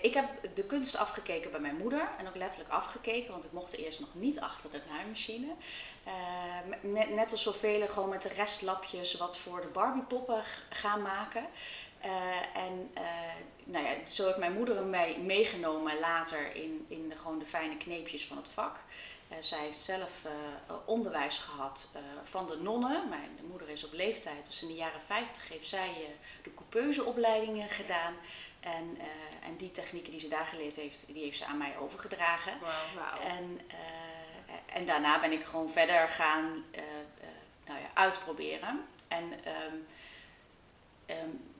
ik 0.00 0.14
heb 0.14 0.26
de 0.54 0.64
kunst 0.64 0.96
afgekeken 0.96 1.50
bij 1.50 1.60
mijn 1.60 1.76
moeder. 1.76 2.08
En 2.18 2.28
ook 2.28 2.36
letterlijk 2.36 2.72
afgekeken, 2.72 3.30
want 3.30 3.44
ik 3.44 3.52
mocht 3.52 3.76
eerst 3.76 4.00
nog 4.00 4.14
niet 4.14 4.40
achter 4.40 4.70
de 4.70 4.80
naaimachine. 4.90 5.48
Uh, 6.06 6.12
net, 6.80 7.14
net 7.14 7.32
als 7.32 7.42
zoveel 7.42 7.88
gewoon 7.88 8.08
met 8.08 8.22
de 8.22 8.28
restlapjes 8.28 9.14
wat 9.14 9.38
voor 9.38 9.60
de 9.60 9.66
Barbie-poppen 9.66 10.42
gaan 10.70 11.02
maken. 11.02 11.46
Uh, 12.04 12.56
en 12.56 12.90
uh, 12.98 13.02
nou 13.64 13.84
ja, 13.84 14.06
zo 14.06 14.26
heeft 14.26 14.38
mijn 14.38 14.52
moeder 14.52 14.84
mij 14.84 15.18
meegenomen 15.18 15.98
later 15.98 16.54
in, 16.54 16.86
in 16.88 17.08
de, 17.08 17.16
gewoon 17.16 17.38
de 17.38 17.46
fijne 17.46 17.76
kneepjes 17.76 18.26
van 18.26 18.36
het 18.36 18.48
vak. 18.48 18.76
Uh, 19.28 19.36
zij 19.40 19.58
heeft 19.58 19.78
zelf 19.78 20.24
onderwijs 20.84 21.38
gehad 21.38 21.88
van 22.22 22.46
de 22.46 22.56
nonnen. 22.56 23.08
Mijn 23.08 23.38
moeder 23.48 23.68
is 23.68 23.84
op 23.84 23.92
leeftijd, 23.92 24.46
dus 24.46 24.62
in 24.62 24.68
de 24.68 24.74
jaren 24.74 25.00
50 25.00 25.48
heeft 25.48 25.68
zij 25.68 25.94
de 26.42 26.54
coupeuseopleidingen 26.54 27.68
gedaan. 27.68 28.14
En, 28.60 28.98
en 29.42 29.56
die 29.56 29.70
technieken 29.70 30.10
die 30.10 30.20
ze 30.20 30.28
daar 30.28 30.46
geleerd 30.46 30.76
heeft, 30.76 31.04
die 31.06 31.22
heeft 31.22 31.38
ze 31.38 31.44
aan 31.44 31.58
mij 31.58 31.78
overgedragen. 31.78 32.52
Wow, 32.60 33.26
En, 33.26 33.60
en 34.66 34.86
daarna 34.86 35.20
ben 35.20 35.32
ik 35.32 35.44
gewoon 35.44 35.70
verder 35.70 36.08
gaan 36.08 36.64
nou 37.66 37.80
ja, 37.80 37.90
uitproberen. 37.94 38.86
En 39.08 39.24
um, 39.32 39.86
um, 41.06 41.50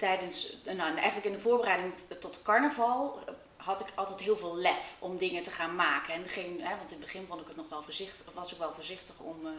tijdens, 0.00 0.56
nou 0.64 0.94
eigenlijk 0.94 1.24
in 1.24 1.32
de 1.32 1.38
voorbereiding 1.38 1.92
tot 2.20 2.42
carnaval 2.42 3.18
eh, 3.26 3.34
had 3.56 3.80
ik 3.80 3.86
altijd 3.94 4.20
heel 4.20 4.36
veel 4.36 4.56
lef 4.56 4.96
om 4.98 5.18
dingen 5.18 5.42
te 5.42 5.50
gaan 5.50 5.74
maken. 5.74 6.14
En 6.14 6.28
geen, 6.28 6.60
hè, 6.62 6.76
want 6.76 6.90
in 6.90 6.96
het 6.96 7.06
begin 7.06 7.26
vond 7.26 7.40
ik 7.40 7.46
het 7.46 7.56
nog 7.56 7.68
wel 7.68 7.82
voorzichtig, 7.82 8.32
was 8.34 8.52
ik 8.52 8.58
wel 8.58 8.74
voorzichtig 8.74 9.18
om 9.18 9.46
uh, 9.46 9.50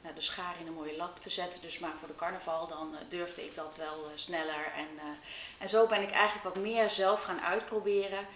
nou, 0.00 0.14
de 0.14 0.20
schaar 0.20 0.54
in 0.60 0.66
een 0.66 0.72
mooie 0.72 0.96
lap 0.96 1.20
te 1.20 1.30
zetten. 1.30 1.60
Dus 1.60 1.78
maar 1.78 1.96
voor 1.96 2.08
de 2.08 2.16
carnaval 2.16 2.66
dan 2.66 2.96
durfde 3.08 3.44
ik 3.44 3.54
dat 3.54 3.76
wel 3.76 4.10
sneller. 4.14 4.72
En, 4.76 4.88
en 5.58 5.68
zo 5.68 5.86
ben 5.86 6.02
ik 6.02 6.10
eigenlijk 6.10 6.54
wat 6.54 6.62
meer 6.62 6.90
zelf 6.90 7.22
gaan 7.22 7.40
uitproberen. 7.40 8.26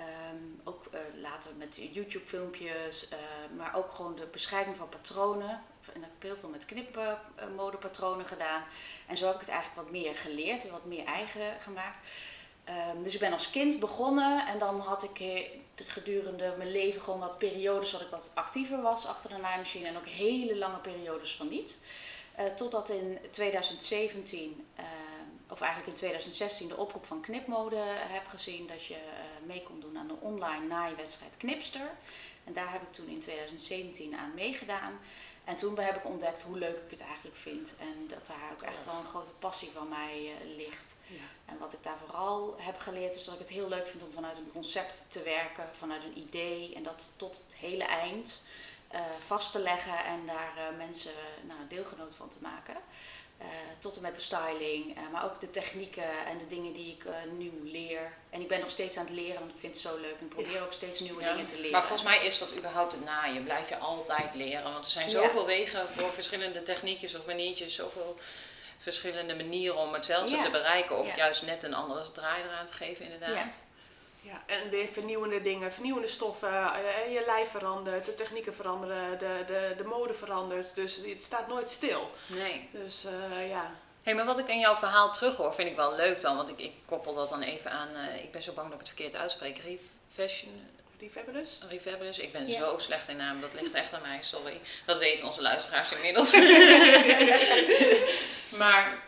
Um, 0.00 0.60
ook 0.64 0.84
later 1.20 1.50
met 1.58 1.76
YouTube 1.76 2.26
filmpjes, 2.26 3.08
maar 3.56 3.74
ook 3.74 3.94
gewoon 3.94 4.14
de 4.14 4.26
beschrijving 4.26 4.76
van 4.76 4.88
patronen. 4.88 5.62
En 5.96 6.02
ik 6.02 6.08
heb 6.12 6.22
heel 6.22 6.36
veel 6.36 6.48
met 6.48 6.64
knipmodepatronen 6.64 8.26
gedaan. 8.26 8.62
En 9.06 9.16
zo 9.16 9.26
heb 9.26 9.34
ik 9.34 9.40
het 9.40 9.50
eigenlijk 9.50 9.82
wat 9.82 9.90
meer 9.90 10.14
geleerd 10.14 10.64
en 10.64 10.70
wat 10.70 10.84
meer 10.84 11.04
eigen 11.04 11.60
gemaakt. 11.60 11.98
Um, 12.68 13.02
dus 13.02 13.14
ik 13.14 13.20
ben 13.20 13.32
als 13.32 13.50
kind 13.50 13.80
begonnen 13.80 14.46
en 14.46 14.58
dan 14.58 14.80
had 14.80 15.02
ik 15.02 15.20
eh, 15.20 15.48
gedurende 15.86 16.54
mijn 16.56 16.70
leven 16.70 17.00
gewoon 17.00 17.20
wat 17.20 17.38
periodes 17.38 17.90
dat 17.90 18.00
ik 18.00 18.08
wat 18.10 18.30
actiever 18.34 18.82
was 18.82 19.06
achter 19.06 19.30
de 19.30 19.36
naaimachine 19.36 19.86
en 19.86 19.96
ook 19.96 20.06
hele 20.06 20.56
lange 20.56 20.78
periodes 20.78 21.36
van 21.36 21.48
niet. 21.48 21.78
Uh, 22.38 22.44
totdat 22.44 22.88
in 22.88 23.18
2017, 23.30 24.66
uh, 24.78 24.84
ehm, 24.84 25.52
of 25.52 25.60
eigenlijk 25.60 25.90
in 25.90 25.98
2016, 25.98 26.68
de 26.68 26.76
oproep 26.76 27.04
van 27.04 27.20
Knipmode 27.20 27.82
heb 27.86 28.26
gezien 28.26 28.66
dat 28.66 28.84
je 28.84 28.98
mee 29.46 29.62
kon 29.62 29.80
doen 29.80 29.98
aan 29.98 30.08
de 30.08 30.20
online 30.20 30.66
naaiwedstrijd 30.66 31.36
Knipster. 31.36 31.90
En 32.44 32.52
daar 32.52 32.72
heb 32.72 32.82
ik 32.82 32.92
toen 32.92 33.08
in 33.08 33.20
2017 33.20 34.16
aan 34.16 34.34
meegedaan. 34.34 34.98
En 35.46 35.56
toen 35.56 35.78
heb 35.78 35.96
ik 35.96 36.04
ontdekt 36.04 36.42
hoe 36.42 36.58
leuk 36.58 36.76
ik 36.76 36.90
het 36.90 37.00
eigenlijk 37.00 37.36
vind. 37.36 37.72
En 37.78 38.06
dat 38.08 38.26
daar 38.26 38.50
ook 38.52 38.62
echt 38.62 38.84
wel 38.84 38.94
een 38.94 39.10
grote 39.14 39.30
passie 39.38 39.70
van 39.70 39.88
mij 39.88 40.22
uh, 40.22 40.56
ligt. 40.56 40.94
Ja. 41.06 41.28
En 41.44 41.58
wat 41.58 41.72
ik 41.72 41.82
daar 41.82 41.98
vooral 41.98 42.54
heb 42.58 42.78
geleerd 42.78 43.14
is 43.14 43.24
dat 43.24 43.34
ik 43.34 43.40
het 43.40 43.48
heel 43.48 43.68
leuk 43.68 43.86
vind 43.86 44.02
om 44.02 44.12
vanuit 44.12 44.36
een 44.36 44.52
concept 44.52 45.06
te 45.08 45.22
werken, 45.22 45.68
vanuit 45.78 46.04
een 46.04 46.18
idee. 46.18 46.74
En 46.74 46.82
dat 46.82 47.12
tot 47.16 47.42
het 47.46 47.54
hele 47.56 47.84
eind 47.84 48.40
uh, 48.94 49.00
vast 49.18 49.52
te 49.52 49.58
leggen 49.58 50.04
en 50.04 50.26
daar 50.26 50.52
uh, 50.56 50.76
mensen 50.76 51.12
nou, 51.42 51.60
deelgenoot 51.68 52.14
van 52.14 52.28
te 52.28 52.38
maken. 52.40 52.76
Uh, 53.40 53.46
tot 53.78 53.96
en 53.96 54.02
met 54.02 54.16
de 54.16 54.22
styling, 54.22 54.98
uh, 54.98 55.12
maar 55.12 55.24
ook 55.24 55.40
de 55.40 55.50
technieken 55.50 56.26
en 56.26 56.38
de 56.38 56.46
dingen 56.46 56.72
die 56.72 56.92
ik 56.92 57.04
uh, 57.04 57.14
nu 57.38 57.52
leer. 57.64 58.12
En 58.30 58.40
ik 58.40 58.48
ben 58.48 58.60
nog 58.60 58.70
steeds 58.70 58.96
aan 58.96 59.04
het 59.04 59.14
leren, 59.14 59.38
want 59.38 59.50
ik 59.50 59.58
vind 59.58 59.72
het 59.72 59.82
zo 59.82 59.96
leuk 60.00 60.16
en 60.20 60.28
probeer 60.28 60.62
ook 60.62 60.72
steeds 60.72 61.00
nieuwe 61.00 61.22
dingen 61.22 61.44
te 61.44 61.54
leren. 61.54 61.70
Maar 61.70 61.84
volgens 61.84 62.08
mij 62.08 62.26
is 62.26 62.38
dat 62.38 62.56
überhaupt 62.56 62.92
het 62.92 63.04
naaien. 63.04 63.44
Blijf 63.44 63.68
je 63.68 63.76
altijd 63.76 64.34
leren, 64.34 64.72
want 64.72 64.84
er 64.84 64.90
zijn 64.90 65.10
zoveel 65.10 65.40
ja. 65.40 65.46
wegen 65.46 65.88
voor 65.88 66.12
verschillende 66.12 66.62
techniekjes 66.62 67.14
of 67.14 67.26
maniertjes, 67.26 67.74
zoveel 67.74 68.18
verschillende 68.78 69.34
manieren 69.34 69.76
om 69.76 69.92
hetzelfde 69.92 70.36
ja. 70.36 70.42
te 70.42 70.50
bereiken. 70.50 70.98
Of 70.98 71.16
juist 71.16 71.42
net 71.42 71.62
een 71.62 71.74
andere 71.74 72.12
draai 72.12 72.42
eraan 72.42 72.66
te 72.66 72.72
geven, 72.72 73.04
inderdaad. 73.04 73.58
Ja, 74.26 74.42
en 74.46 74.70
weer 74.70 74.88
vernieuwende 74.92 75.42
dingen, 75.42 75.72
vernieuwende 75.72 76.08
stoffen, 76.08 76.52
uh, 76.52 77.12
je 77.12 77.22
lijf 77.26 77.50
verandert, 77.50 78.06
de 78.06 78.14
technieken 78.14 78.54
veranderen, 78.54 79.18
de, 79.18 79.44
de, 79.46 79.74
de 79.76 79.84
mode 79.84 80.14
verandert. 80.14 80.74
Dus 80.74 80.96
het 80.96 81.22
staat 81.22 81.48
nooit 81.48 81.70
stil. 81.70 82.10
Nee. 82.26 82.68
Dus 82.72 83.04
uh, 83.04 83.48
ja. 83.48 83.62
Hé, 83.62 84.12
hey, 84.12 84.14
maar 84.14 84.24
wat 84.24 84.38
ik 84.38 84.48
in 84.48 84.58
jouw 84.58 84.76
verhaal 84.76 85.12
terughoor, 85.12 85.54
vind 85.54 85.68
ik 85.68 85.76
wel 85.76 85.96
leuk 85.96 86.20
dan. 86.20 86.36
Want 86.36 86.48
ik, 86.48 86.58
ik 86.58 86.72
koppel 86.86 87.14
dat 87.14 87.28
dan 87.28 87.42
even 87.42 87.70
aan, 87.70 87.88
uh, 87.94 88.22
ik 88.22 88.32
ben 88.32 88.42
zo 88.42 88.52
bang 88.52 88.66
dat 88.66 88.80
ik 88.80 88.86
het 88.86 88.94
verkeerd 88.94 89.16
uitspreek. 89.16 89.58
Refashion, 89.58 90.68
Refabulous? 91.00 91.58
Refabulous. 91.68 92.18
Ik 92.18 92.32
ben 92.32 92.48
ja. 92.48 92.58
zo 92.58 92.78
slecht 92.78 93.08
in 93.08 93.16
naam. 93.16 93.40
Dat 93.40 93.54
ligt 93.54 93.74
echt 93.74 93.92
aan 93.92 94.02
mij, 94.02 94.18
sorry. 94.22 94.60
Dat 94.86 94.98
weten 94.98 95.26
onze 95.26 95.42
luisteraars 95.42 95.92
inmiddels. 95.92 96.32
maar 98.62 99.02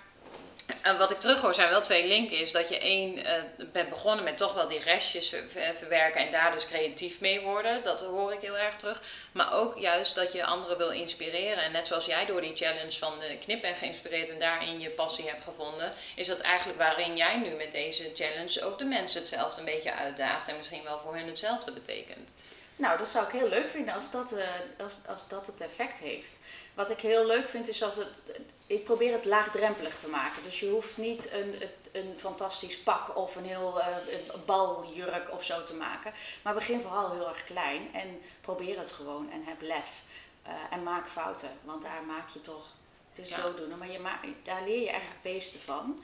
En 0.83 0.99
wat 0.99 1.11
ik 1.11 1.19
terughoor 1.19 1.55
zijn 1.55 1.71
wel 1.71 1.81
twee 1.81 2.07
linken. 2.07 2.39
Is 2.39 2.53
dat 2.53 2.69
je 2.69 2.79
één 2.79 3.19
uh, 3.19 3.33
bent 3.73 3.89
begonnen 3.89 4.25
met 4.25 4.37
toch 4.37 4.55
wel 4.55 4.69
die 4.69 4.83
restjes 4.83 5.35
verwerken 5.75 6.21
en 6.21 6.31
daar 6.31 6.53
dus 6.53 6.67
creatief 6.67 7.21
mee 7.21 7.41
worden. 7.41 7.83
Dat 7.83 8.01
hoor 8.01 8.33
ik 8.33 8.41
heel 8.41 8.57
erg 8.57 8.77
terug. 8.77 9.03
Maar 9.33 9.53
ook 9.53 9.79
juist 9.79 10.15
dat 10.15 10.33
je 10.33 10.45
anderen 10.45 10.79
wil 10.79 10.91
inspireren. 10.91 11.63
En 11.63 11.73
net 11.73 11.87
zoals 11.87 12.05
jij 12.05 12.27
door 12.27 12.41
die 12.41 12.57
challenge 12.57 12.99
van 12.99 13.19
de 13.19 13.39
knip 13.39 13.61
bent 13.61 13.79
geïnspireerd 13.79 14.29
en 14.29 14.39
daarin 14.39 14.81
je 14.81 14.91
passie 14.91 15.29
hebt 15.29 15.45
gevonden. 15.45 15.93
Is 16.17 16.27
dat 16.27 16.41
eigenlijk 16.41 16.79
waarin 16.79 17.17
jij 17.17 17.37
nu 17.37 17.51
met 17.51 17.73
deze 17.73 18.11
challenge 18.15 18.65
ook 18.65 18.79
de 18.79 18.85
mensen 18.85 19.21
hetzelfde 19.21 19.61
een 19.61 19.67
beetje 19.67 19.95
uitdaagt. 19.95 20.49
En 20.49 20.57
misschien 20.57 20.85
wel 20.85 20.99
voor 20.99 21.17
hen 21.17 21.27
hetzelfde 21.27 21.73
betekent. 21.73 22.33
Nou, 22.77 22.99
dat 22.99 23.09
zou 23.09 23.27
ik 23.27 23.33
heel 23.33 23.49
leuk 23.49 23.71
vinden 23.71 23.95
als 23.95 24.11
dat, 24.11 24.33
uh, 24.33 24.45
als, 24.79 24.99
als 25.07 25.29
dat 25.29 25.47
het 25.47 25.61
effect 25.61 25.99
heeft. 25.99 26.33
Wat 26.75 26.91
ik 26.91 27.01
heel 27.01 27.27
leuk 27.27 27.49
vind 27.49 27.69
is 27.69 27.83
als 27.83 27.97
het. 27.97 28.23
Ik 28.69 28.85
probeer 28.85 29.13
het 29.13 29.25
laagdrempelig 29.25 29.99
te 29.99 30.09
maken. 30.09 30.43
Dus 30.43 30.61
je 30.61 30.69
hoeft 30.69 30.97
niet 30.97 31.33
een, 31.33 31.63
een 31.93 32.15
fantastisch 32.19 32.79
pak 32.79 33.17
of 33.17 33.37
een 33.37 33.45
heel 33.45 33.79
uh, 33.79 33.87
baljurk 34.47 35.33
of 35.33 35.45
zo 35.45 35.63
te 35.63 35.75
maken. 35.75 36.13
Maar 36.43 36.55
begin 36.55 36.81
vooral 36.81 37.13
heel 37.13 37.29
erg 37.29 37.45
klein 37.45 37.95
en 37.95 38.21
probeer 38.41 38.79
het 38.79 38.93
gewoon 38.93 39.31
en 39.33 39.45
heb 39.45 39.61
lef. 39.61 40.03
Uh, 40.47 40.53
en 40.71 40.83
maak 40.83 41.09
fouten, 41.09 41.51
want 41.65 41.83
daar 41.83 42.03
maak 42.07 42.29
je 42.29 42.41
toch. 42.41 42.67
Het 43.11 43.19
is 43.19 43.29
ja. 43.29 43.43
dooddoener, 43.43 43.77
maar 43.77 43.91
je 43.91 43.99
maakt, 43.99 44.27
daar 44.43 44.63
leer 44.65 44.81
je 44.81 44.91
echt 44.91 45.09
het 45.09 45.23
beeste 45.23 45.59
van. 45.59 46.03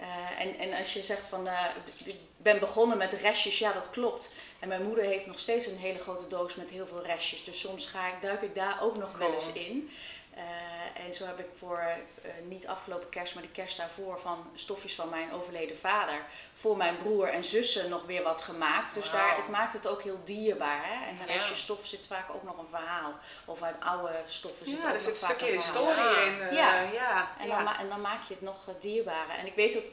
Uh, 0.00 0.40
en, 0.40 0.58
en 0.58 0.78
als 0.78 0.92
je 0.92 1.02
zegt 1.02 1.26
van, 1.26 1.46
uh, 1.46 1.64
ik 2.04 2.16
ben 2.36 2.58
begonnen 2.58 2.98
met 2.98 3.12
restjes, 3.12 3.58
ja 3.58 3.72
dat 3.72 3.90
klopt. 3.90 4.34
En 4.58 4.68
mijn 4.68 4.82
moeder 4.82 5.04
heeft 5.04 5.26
nog 5.26 5.38
steeds 5.38 5.66
een 5.66 5.76
hele 5.76 5.98
grote 5.98 6.28
doos 6.28 6.54
met 6.54 6.70
heel 6.70 6.86
veel 6.86 7.02
restjes. 7.02 7.44
Dus 7.44 7.60
soms 7.60 7.86
ga 7.86 8.06
ik, 8.08 8.14
duik 8.20 8.42
ik 8.42 8.54
daar 8.54 8.82
ook 8.82 8.96
nog 8.96 9.18
wel 9.18 9.34
eens 9.34 9.52
in. 9.52 9.90
Uh, 10.36 11.06
en 11.06 11.14
zo 11.14 11.26
heb 11.26 11.38
ik 11.38 11.46
voor 11.54 11.82
uh, 12.24 12.30
niet 12.48 12.66
afgelopen 12.66 13.08
kerst, 13.08 13.34
maar 13.34 13.42
de 13.42 13.48
kerst 13.48 13.76
daarvoor 13.76 14.18
van 14.18 14.50
stofjes 14.54 14.94
van 14.94 15.08
mijn 15.08 15.32
overleden 15.32 15.76
vader 15.76 16.20
voor 16.52 16.76
mijn 16.76 16.98
broer 16.98 17.28
en 17.28 17.44
zussen 17.44 17.88
nog 17.90 18.04
weer 18.04 18.22
wat 18.22 18.40
gemaakt. 18.40 18.94
Dus 18.94 19.10
daar, 19.10 19.36
het 19.36 19.48
maakt 19.48 19.72
het 19.72 19.86
ook 19.88 20.02
heel 20.02 20.20
dierbaar. 20.24 20.80
Hè? 20.84 21.24
En 21.26 21.38
als 21.38 21.48
je 21.48 21.54
stof 21.54 21.86
zit 21.86 22.06
vaak 22.06 22.30
ook 22.34 22.42
nog 22.42 22.58
een 22.58 22.68
verhaal. 22.68 23.14
Of 23.44 23.62
uit 23.62 23.76
oude 23.80 24.22
stoffen 24.26 24.66
zit 24.66 24.76
ja, 24.76 24.82
ook 24.82 24.86
er 24.86 24.92
nog 24.92 25.02
zit 25.02 25.18
vaak 25.18 25.40
een 25.40 25.54
een 25.54 25.60
stukje 25.60 25.80
historie 25.82 26.26
in. 26.26 26.38
Uh, 26.38 26.52
Ja. 26.52 26.80
ja. 26.80 27.28
En, 27.38 27.46
ja. 27.46 27.64
dan 27.64 27.74
en 27.74 27.88
dan 27.88 28.00
maak 28.00 28.22
je 28.28 28.34
het 28.34 28.42
nog 28.42 28.68
dierbarer. 28.80 29.36
En 29.38 29.46
ik 29.46 29.54
weet 29.54 29.76
ook, 29.76 29.84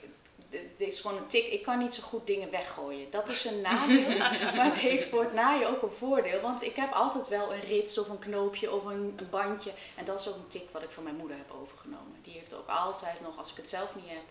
dit 0.78 0.88
is 0.88 1.00
gewoon 1.00 1.18
een 1.18 1.28
tik, 1.28 1.46
ik 1.46 1.64
kan 1.64 1.78
niet 1.78 1.94
zo 1.94 2.04
goed 2.04 2.28
dingen 2.28 2.52
weggooien. 2.52 3.12
Dat 3.12 3.30
is 3.30 3.46
een 3.46 3.62
nadeel, 3.62 4.18
maar 4.56 4.66
het 4.66 4.80
heeft 4.80 5.10
voor 5.10 5.24
het 5.24 5.34
naaien 5.34 5.70
ook 5.70 5.82
een 5.82 5.92
voordeel. 5.92 6.42
Want 6.42 6.62
ik 6.62 6.76
heb 6.76 6.92
altijd 6.92 7.28
wel 7.28 7.54
een 7.54 7.62
rits 7.62 7.98
of 7.98 8.10
een 8.10 8.20
knoopje 8.20 8.72
of 8.72 8.86
een, 8.86 9.14
een 9.16 9.30
bandje. 9.30 9.72
En 9.96 10.06
dat 10.06 10.20
is 10.20 10.28
ook 10.28 10.36
een 10.36 10.48
tik 10.48 10.70
wat 10.72 10.84
ik 10.84 10.90
van 10.90 11.04
mijn 11.04 11.16
moeder 11.16 11.38
heb 11.38 11.52
overgenomen. 11.62 12.20
Die 12.24 12.34
heeft 12.34 12.54
ook 12.54 12.68
altijd 12.68 13.22
nog, 13.22 13.38
als 13.38 13.52
ik 13.52 13.58
het 13.58 13.70
zelf 13.70 13.96
niet 13.96 14.10
heb, 14.10 14.26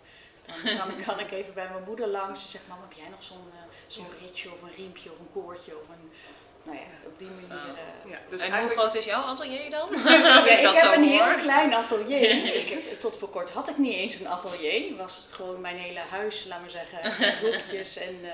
dan 0.64 0.76
kan, 0.78 0.96
kan 1.06 1.20
ik 1.20 1.30
even 1.30 1.54
bij 1.54 1.68
mijn 1.68 1.84
moeder 1.84 2.08
langs. 2.08 2.42
Ze 2.42 2.48
zegt, 2.48 2.68
mam, 2.68 2.80
heb 2.80 2.92
jij 2.92 3.08
nog 3.08 3.22
zo'n 3.22 3.50
eh, 3.52 3.62
zo'n 3.86 4.18
ritsje 4.20 4.52
of 4.52 4.62
een 4.62 4.74
riempje 4.76 5.12
of 5.12 5.18
een 5.18 5.32
koordje 5.32 5.72
of 5.72 5.88
een... 5.88 6.10
Nou 6.64 6.76
ja, 6.76 6.82
op 7.06 7.18
die 7.18 7.26
manier... 7.28 7.74
eh, 8.04 8.10
Ja, 8.10 8.18
dus 8.28 8.42
en 8.42 8.60
hoe 8.60 8.68
groot 8.70 8.94
is 8.94 9.04
jouw 9.04 9.22
atelier 9.22 9.70
dan? 9.70 9.88
ja, 10.04 10.42
ik 10.44 10.74
heb 10.74 10.94
een 10.96 11.08
hoor. 11.10 11.22
heel 11.26 11.34
klein 11.34 11.74
atelier. 11.74 12.30
Ik 12.62 12.68
heb, 12.68 13.00
tot 13.00 13.16
voor 13.18 13.28
kort 13.28 13.50
had 13.50 13.68
ik 13.68 13.78
niet 13.78 13.94
eens 13.94 14.14
een 14.20 14.28
atelier. 14.28 14.96
Was 14.96 15.16
het 15.16 15.32
gewoon 15.32 15.60
mijn 15.60 15.76
hele 15.76 16.00
huis, 16.10 16.44
laat 16.48 16.60
maar 16.60 16.70
zeggen, 16.70 17.24
met 17.26 17.38
hoekjes. 17.44 17.96
En, 17.96 18.18
eh, 18.22 18.30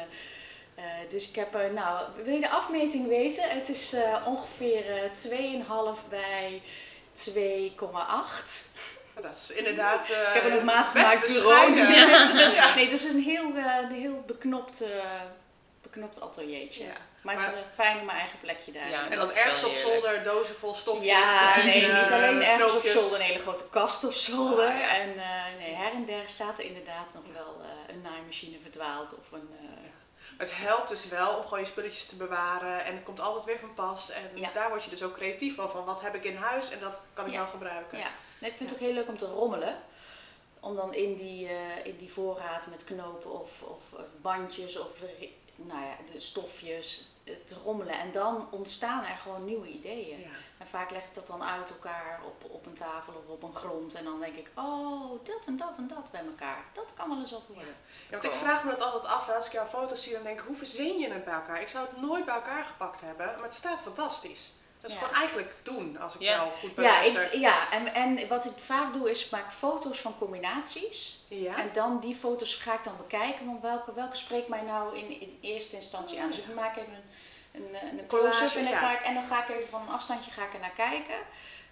eh, 0.85 1.11
dus 1.11 1.29
ik 1.29 1.35
heb, 1.35 1.55
eh, 1.55 1.71
nou, 1.75 2.01
wil 2.25 2.35
je 2.35 2.41
de 2.41 2.49
afmeting 2.51 3.09
weten? 3.09 3.45
Het 3.49 3.69
is 3.69 3.93
eh, 3.93 4.17
ongeveer 4.27 4.91
eh 4.97 5.11
2,5 5.13 6.09
bij 6.09 6.63
2,8. 7.13 8.69
dat 9.23 9.37
is 9.37 9.51
inderdaad. 9.57 10.11
eh, 10.11 10.35
Ik 10.37 10.43
heb 10.43 10.51
een 10.51 10.57
op 10.59 10.63
maat 10.63 10.89
gemaakt 10.89 11.27
bureau. 11.27 11.75
Dus, 11.75 12.33
Ja. 12.55 12.75
Nee, 12.75 12.85
het 12.85 12.93
is 12.93 13.05
een 13.05 13.23
heel, 13.23 13.53
eh, 13.57 13.77
een 13.91 14.01
heel 14.01 14.23
beknopt, 14.27 14.81
eh, 14.81 14.89
beknopt 16.01 16.21
ateliertje. 16.21 16.85
Ja. 16.85 16.93
Maar 17.23 17.35
het 17.35 17.45
is 17.45 17.51
Maar- 17.51 17.63
fijn 17.75 17.99
om 17.99 18.05
mijn 18.05 18.19
eigen 18.19 18.39
plekje 18.39 18.73
daar. 18.73 18.89
Ja, 18.91 19.11
En 19.11 19.19
dat 19.19 19.29
dan 19.29 19.39
ergens 19.39 19.65
op 19.65 19.75
zolder 19.75 20.23
dozen 20.23 20.55
vol 20.55 20.75
stofjes. 20.75 21.07
Ja, 21.07 21.57
en, 21.59 21.67
nee, 21.67 21.81
niet 22.03 22.11
alleen 22.13 22.43
ergens 22.43 22.73
op 22.73 22.85
zolder, 22.87 23.21
een 23.21 23.27
hele 23.27 23.39
grote 23.39 23.65
kast 23.71 24.05
op 24.05 24.13
zolder. 24.13 24.67
Ah, 24.69 24.79
ja. 24.79 24.97
En 24.97 25.09
eh, 25.19 25.59
nee, 25.59 25.75
her 25.75 25.93
en 25.93 26.05
der 26.05 26.29
staat 26.29 26.59
er 26.59 26.65
inderdaad 26.65 27.15
nog 27.15 27.23
wel 27.33 27.57
eh, 27.63 27.95
een 27.95 28.01
naaimachine 28.01 28.57
verdwaald 28.63 29.15
of 29.19 29.33
een... 29.33 29.49
eh, 29.61 29.67
Het 30.39 30.57
helpt 30.57 30.89
dus 30.89 31.09
wel 31.09 31.37
om 31.37 31.43
gewoon 31.43 31.61
je 31.61 31.65
spulletjes 31.67 32.05
te 32.07 32.17
bewaren 32.17 32.85
en 32.85 32.95
het 32.95 33.05
komt 33.05 33.21
altijd 33.21 33.45
weer 33.45 33.59
van 33.59 33.75
pas. 33.75 34.11
En 34.11 34.31
Ja. 34.35 34.51
daar 34.53 34.69
word 34.69 34.85
je 34.85 34.91
dus 34.91 35.03
ook 35.03 35.15
creatief 35.15 35.55
van, 35.55 35.71
van 35.71 35.85
wat 35.85 36.01
heb 36.01 36.15
ik 36.15 36.25
in 36.25 36.37
huis 36.37 36.71
en 36.71 36.81
dat 36.81 36.99
kan 37.15 37.27
ik 37.27 37.33
Ja. 37.33 37.39
nou 37.39 37.51
gebruiken. 37.51 37.99
ja. 37.99 38.11
Nee, 38.39 38.51
ik 38.51 38.57
vind 38.57 38.71
het 38.71 38.79
ook 38.79 38.85
heel 38.87 38.95
leuk 38.95 39.09
om 39.09 39.17
te 39.19 39.27
rommelen. 39.27 39.77
Om 40.61 40.77
dan 40.77 40.95
in 40.95 41.17
die, 41.17 41.49
eh, 41.49 41.85
in 41.85 41.97
die 41.97 42.13
voorraad 42.13 42.67
met 42.67 42.85
knopen 42.85 43.41
of, 43.41 43.51
of 43.63 43.83
bandjes 44.21 44.79
of 44.79 44.99
nou 45.67 45.81
ja, 45.81 45.97
de 46.13 46.21
stofjes 46.21 47.09
te 47.25 47.55
rommelen. 47.65 47.99
En 47.99 48.13
dan 48.13 48.49
ontstaan 48.51 49.05
er 49.05 49.17
gewoon 49.17 49.45
nieuwe 49.45 49.69
ideeën. 49.69 50.21
Ja. 50.21 50.27
En 50.59 50.67
vaak 50.67 50.91
leg 50.91 51.05
ik 51.05 51.15
dat 51.15 51.27
dan 51.27 51.43
uit 51.43 51.71
elkaar 51.71 52.21
op, 52.25 52.51
op 52.51 52.67
een 52.67 52.75
tafel 52.75 53.13
of 53.15 53.29
op 53.29 53.43
een 53.43 53.55
grond. 53.55 53.95
En 53.95 54.05
dan 54.05 54.21
denk 54.21 54.37
ik, 54.37 54.51
oh, 54.55 55.25
dat 55.25 55.47
en 55.47 55.57
dat 55.57 55.77
en 55.77 55.89
dat 55.89 56.11
bij 56.11 56.25
elkaar. 56.25 56.65
Dat 56.73 56.93
kan 56.95 57.09
wel 57.09 57.19
eens 57.19 57.31
wat 57.31 57.47
worden. 57.47 57.77
Ja, 58.05 58.11
want 58.11 58.25
ik 58.25 58.33
vraag 58.33 58.65
me 58.65 58.71
dat 58.71 58.83
altijd 58.83 59.13
af, 59.13 59.27
hè, 59.27 59.35
als 59.35 59.47
ik 59.47 59.53
jouw 59.53 59.67
foto's 59.67 60.03
zie, 60.03 60.13
dan 60.13 60.23
denk 60.23 60.41
ik, 60.41 60.47
hoe 60.47 60.57
verzin 60.57 60.99
je 60.99 61.13
het 61.13 61.25
bij 61.25 61.35
elkaar? 61.35 61.61
Ik 61.61 61.69
zou 61.69 61.87
het 61.87 62.01
nooit 62.01 62.25
bij 62.25 62.35
elkaar 62.35 62.65
gepakt 62.65 63.01
hebben, 63.01 63.27
maar 63.27 63.43
het 63.43 63.55
staat 63.55 63.81
fantastisch. 63.81 64.53
Dat 64.81 64.91
is 64.91 64.97
Ja. 64.97 65.03
gewoon 65.03 65.19
eigenlijk 65.21 65.55
doen, 65.63 65.99
als 65.99 66.15
ik 66.15 66.21
Ja. 66.21 66.31
jou 66.37 66.51
goed 66.61 66.69
Ja, 66.69 66.75
beluister. 66.75 67.23
ik, 67.35 67.41
ja 67.41 67.71
en, 67.71 67.95
en 67.95 68.29
wat 68.29 68.45
ik 68.45 68.53
vaak 68.59 68.93
doe 68.93 69.11
is 69.11 69.25
ik 69.25 69.31
maak 69.31 69.53
foto's 69.53 69.99
van 69.99 70.17
combinaties. 70.19 71.21
Ja? 71.29 71.57
En 71.57 71.71
dan 71.73 72.01
die 72.01 72.15
foto's 72.15 72.55
ga 72.55 72.75
ik 72.75 72.85
dan 72.85 72.97
bekijken, 72.97 73.47
want 73.47 73.63
welke, 73.63 73.93
welke 73.93 74.17
spreekt 74.17 74.49
mij 74.49 74.63
nou 74.63 74.99
in, 74.99 75.21
in 75.21 75.39
eerste 75.41 75.77
instantie 75.77 76.17
Oh, 76.17 76.23
aan. 76.23 76.29
Dus 76.29 76.37
ja. 76.39 76.45
ik 76.49 76.55
maak 76.55 76.77
even 76.77 76.93
een, 77.53 77.63
een, 77.75 77.99
een 77.99 78.07
Collage, 78.07 78.39
close-up 78.39 78.57
en, 78.59 78.63
dan 78.65 78.73
ja. 78.73 78.79
ga 78.79 78.93
ik- 78.99 79.05
en 79.05 79.15
dan 79.15 79.25
ga 79.25 79.43
ik 79.43 79.49
even 79.49 79.69
van 79.69 79.81
een 79.83 79.89
afstandje 79.95 80.31
ga 80.31 80.45
ik 80.45 80.53
er 80.55 80.61
naar 80.61 80.71
kijken. 80.77 81.17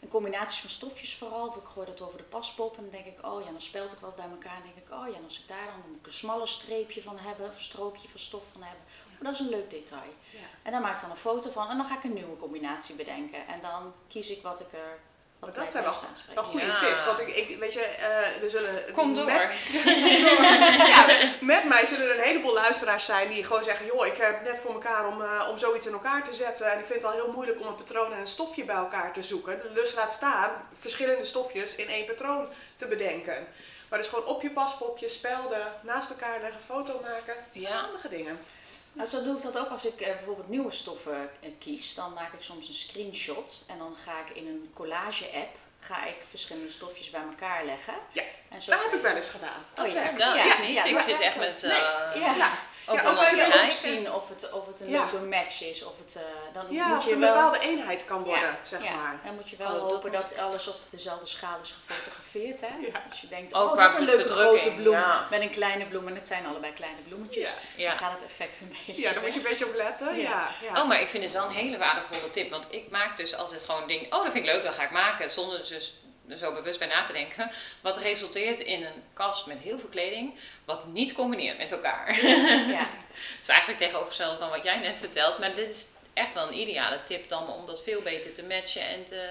Een 0.01 0.09
combinaties 0.09 0.61
van 0.61 0.71
stofjes 0.71 1.15
vooral, 1.17 1.49
of 1.49 1.57
ik 1.57 1.65
gooi 1.65 1.87
dat 1.87 2.01
over 2.01 2.19
de 2.19 2.25
paspop 2.25 2.77
en 2.77 2.83
dan 2.83 2.91
denk 2.91 3.07
ik, 3.07 3.27
oh 3.27 3.45
ja, 3.45 3.51
dan 3.51 3.61
speld 3.61 3.93
ik 3.93 3.99
wat 3.99 4.17
bij 4.17 4.29
elkaar. 4.31 4.57
En 4.57 4.63
dan 4.63 4.73
denk 4.75 4.87
ik, 4.87 4.93
oh 4.93 5.09
ja, 5.09 5.17
en 5.17 5.25
als 5.25 5.39
ik 5.39 5.49
daar 5.49 5.67
dan 5.67 5.99
een 6.03 6.13
smalle 6.13 6.47
streepje 6.47 7.03
van 7.03 7.19
hebben, 7.19 7.49
of 7.49 7.57
een 7.57 7.63
strookje 7.63 8.09
van 8.09 8.21
stof 8.21 8.43
van 8.53 8.63
hebben. 8.63 8.85
Oh, 9.19 9.23
dat 9.23 9.33
is 9.33 9.41
een 9.41 9.49
leuk 9.49 9.71
detail. 9.71 10.13
Ja. 10.31 10.39
En 10.63 10.73
dan 10.73 10.83
maak 10.83 10.95
ik 10.95 11.01
dan 11.01 11.11
een 11.11 11.17
foto 11.17 11.51
van 11.51 11.69
en 11.69 11.77
dan 11.77 11.87
ga 11.87 11.97
ik 11.97 12.05
een 12.05 12.13
nieuwe 12.13 12.37
combinatie 12.37 12.95
bedenken. 12.95 13.47
En 13.47 13.61
dan 13.61 13.93
kies 14.09 14.31
ik 14.31 14.43
wat 14.43 14.61
ik 14.61 14.73
er 14.73 15.01
Maar 15.41 15.53
dat 15.53 15.69
zijn 15.71 15.85
wel, 16.35 16.43
goede 16.43 16.67
Ja. 16.67 16.79
tips. 16.79 17.05
Want 17.05 17.21
ik, 17.21 17.29
ik, 17.29 17.59
weet 17.59 17.73
je, 17.73 17.81
eh, 17.81 18.43
er 18.43 18.51
zullen... 18.51 18.93
Kom 18.93 19.15
door. 19.15 19.25
Met, 19.25 19.51
ja, 20.95 21.07
met 21.41 21.65
mij 21.65 21.85
zullen 21.85 22.09
er 22.09 22.19
een 22.19 22.25
heleboel 22.25 22.55
luisteraars 22.55 23.05
zijn 23.05 23.29
die 23.29 23.45
gewoon 23.45 23.65
zeggen... 23.65 23.87
joh, 23.87 24.07
ik 24.07 24.17
heb 24.17 24.43
net 24.43 24.59
voor 24.59 24.73
elkaar 24.73 25.07
om, 25.07 25.23
eh, 25.23 25.49
om 25.51 25.59
zoiets 25.59 25.87
in 25.87 25.93
elkaar 25.93 26.25
te 26.25 26.35
zetten. 26.35 26.73
En 26.73 26.79
ik 26.79 26.87
vind 26.87 27.03
het 27.03 27.13
al 27.13 27.19
heel 27.19 27.33
moeilijk 27.33 27.61
om 27.61 27.67
een 27.67 27.77
patroon 27.77 28.13
en 28.13 28.19
een 28.19 28.27
stofje 28.27 28.65
bij 28.65 28.77
elkaar 28.77 29.13
te 29.13 29.23
zoeken. 29.23 29.75
Dus 29.75 29.95
laat 29.95 30.13
staan 30.13 30.51
verschillende 30.79 31.25
stofjes 31.25 31.75
in 31.75 31.89
één 31.89 32.07
patroon 32.07 32.49
te 32.75 32.87
bedenken. 32.87 33.47
Maar 33.89 33.99
dus 33.99 34.09
gewoon 34.09 34.25
op 34.25 34.43
je 34.43 34.51
paspopje, 34.51 35.09
spelden, 35.09 35.73
naast 35.81 36.11
elkaar 36.11 36.41
leggen, 36.41 36.63
foto 36.63 37.01
maken. 37.03 37.35
Ja. 37.51 37.81
Handige 37.81 38.09
dingen. 38.09 38.39
Nou, 38.97 39.09
zo 39.09 39.23
doe 39.23 39.37
ik 39.37 39.43
dat 39.43 39.59
ook 39.59 39.69
als 39.69 39.85
ik 39.85 40.01
eh, 40.01 40.15
bijvoorbeeld 40.17 40.49
nieuwe 40.49 40.71
stoffen 40.71 41.31
eh, 41.41 41.51
kies. 41.59 41.95
Dan 41.95 42.13
maak 42.13 42.33
ik 42.33 42.43
soms 42.43 42.69
een 42.69 42.75
screenshot 42.75 43.63
en 43.67 43.79
dan 43.79 43.97
ga 44.05 44.13
ik 44.21 44.37
in 44.37 44.47
een 44.47 44.71
collage-app 44.75 45.57
ga 45.81 46.05
ik 46.05 46.17
verschillende 46.31 46.71
stofjes 46.73 47.11
bij 47.11 47.21
elkaar 47.31 47.65
leggen. 47.65 47.95
Ja, 48.13 48.23
en 48.49 48.63
zo 48.63 48.71
Dat 48.71 48.83
heb 48.83 48.93
ik 48.93 49.03
wel 49.03 49.15
eens 49.15 49.29
gedaan. 49.29 49.65
Dat 49.75 49.85
Oh 49.87 49.93
ja, 49.93 49.99
werkt. 49.99 50.19
Dat 50.19 50.35
Ja, 50.35 50.53
ik 50.53 50.67
niet. 50.67 50.75
ja, 50.75 50.85
ik 50.85 51.01
zit 51.01 51.21
echt 51.21 51.39
met... 51.39 51.63
Nee, 51.63 51.73
eh, 51.73 52.37
ja. 52.37 52.51
Ja. 52.87 52.93
Ook 52.93 52.99
Ja, 52.99 53.25
kun 53.25 53.37
je 53.37 53.45
ook 53.45 53.51
kijken. 53.51 53.73
zien 53.77 54.13
of 54.13 54.29
het, 54.29 54.53
of 54.53 54.67
het 54.67 54.81
een 54.81 54.89
Ja. 54.91 55.01
leuke 55.01 55.27
match 55.27 55.63
is. 55.63 55.85
Of 55.85 55.93
het, 55.99 56.17
eh, 56.17 56.23
dan 56.53 56.67
Ja, 56.71 56.87
moet 56.89 56.97
of 56.97 57.03
je 57.05 57.11
het 57.11 57.19
een 57.19 57.25
wel, 57.25 57.35
bepaalde 57.35 57.59
eenheid 57.59 58.05
kan 58.05 58.23
worden, 58.25 58.43
ja, 58.43 58.59
zeg 58.63 58.85
ja, 58.85 58.95
maar. 58.95 59.21
Dan 59.25 59.35
moet 59.35 59.51
je 59.51 59.57
wel 59.57 59.75
Oh, 59.75 59.81
hopen 59.91 60.13
dat, 60.13 60.23
moet- 60.31 60.39
alles 60.39 60.69
op 60.69 60.81
dezelfde 60.91 61.27
schaal 61.27 61.59
is 61.63 61.75
gefotografeerd. 61.87 62.61
Hè? 62.61 62.67
Ja. 62.87 63.03
Als 63.11 63.21
je 63.21 63.29
denkt, 63.29 63.55
Ook 63.55 63.71
oh 63.71 63.77
dat 63.77 63.91
is 63.93 63.99
een 63.99 64.05
leuke 64.05 64.29
grote 64.29 64.71
bloem 64.73 64.93
ja. 64.95 65.27
met 65.31 65.41
een 65.41 65.51
kleine 65.51 65.87
bloem. 65.87 66.07
En 66.09 66.15
het 66.15 66.27
zijn 66.27 66.47
allebei 66.47 66.73
kleine 66.73 67.01
bloemetjes. 67.09 67.45
Ja. 67.49 67.55
Ja. 67.77 67.89
Dan 67.91 67.99
gaat 67.99 68.13
het 68.13 68.25
effect 68.25 68.61
een 68.61 68.77
beetje 68.87 69.03
Ja, 69.03 69.13
daar 69.13 69.23
moet 69.23 69.33
je 69.35 69.39
een 69.41 69.47
beetje 69.49 69.67
op 69.67 69.75
letten. 69.75 70.17
Ja. 70.17 70.23
Ja. 70.23 70.51
Ja. 70.73 70.81
Oh, 70.83 70.89
maar 70.89 71.01
ik 71.01 71.09
vind 71.09 71.25
het 71.25 71.33
wel 71.33 71.45
een 71.45 71.51
hele 71.55 71.79
waardevolle 71.79 72.31
tip. 72.31 72.51
Want 72.51 72.67
ik 72.73 72.91
maak 72.91 73.17
dus 73.17 73.35
altijd 73.35 73.65
gewoon 73.65 73.87
dingen. 73.87 74.05
Oh, 74.13 74.23
dat 74.23 74.33
vind 74.33 74.47
ik 74.47 74.53
leuk, 74.53 74.63
dat 74.63 74.75
ga 74.75 74.83
ik 74.83 74.91
maken. 74.91 75.31
Zonder 75.31 75.61
er 75.61 75.69
dus 75.69 75.95
er 76.29 76.39
zo 76.39 76.53
bewust 76.53 76.79
bij 76.79 76.89
na 76.89 77.05
te 77.05 77.13
denken. 77.13 77.51
Wat 77.81 77.99
resulteert 77.99 78.61
in 78.61 78.85
een 78.85 79.03
kast 79.13 79.47
met 79.47 79.61
heel 79.61 79.79
veel 79.79 79.89
kleding. 79.89 80.39
Wat 80.65 80.87
niet 80.87 81.13
combineert 81.13 81.59
met 81.59 81.73
elkaar. 81.73 82.25
Ja. 82.69 82.89
Het 83.17 83.43
is 83.43 83.49
eigenlijk 83.49 83.79
tegenovergestelde 83.79 84.39
van 84.39 84.49
wat 84.49 84.65
jij 84.65 84.79
net 84.79 84.99
vertelt. 84.99 85.39
Maar 85.39 85.55
dit 85.55 85.69
is 85.69 85.87
echt 86.13 86.35
wel 86.35 86.47
een 86.47 86.59
ideale 86.59 87.03
tip 87.03 87.29
dan 87.29 87.49
om 87.49 87.67
dat 87.67 87.83
veel 87.83 88.03
beter 88.03 88.35
te 88.35 88.43
matchen. 88.43 88.83
En 88.83 89.05
te, 89.05 89.31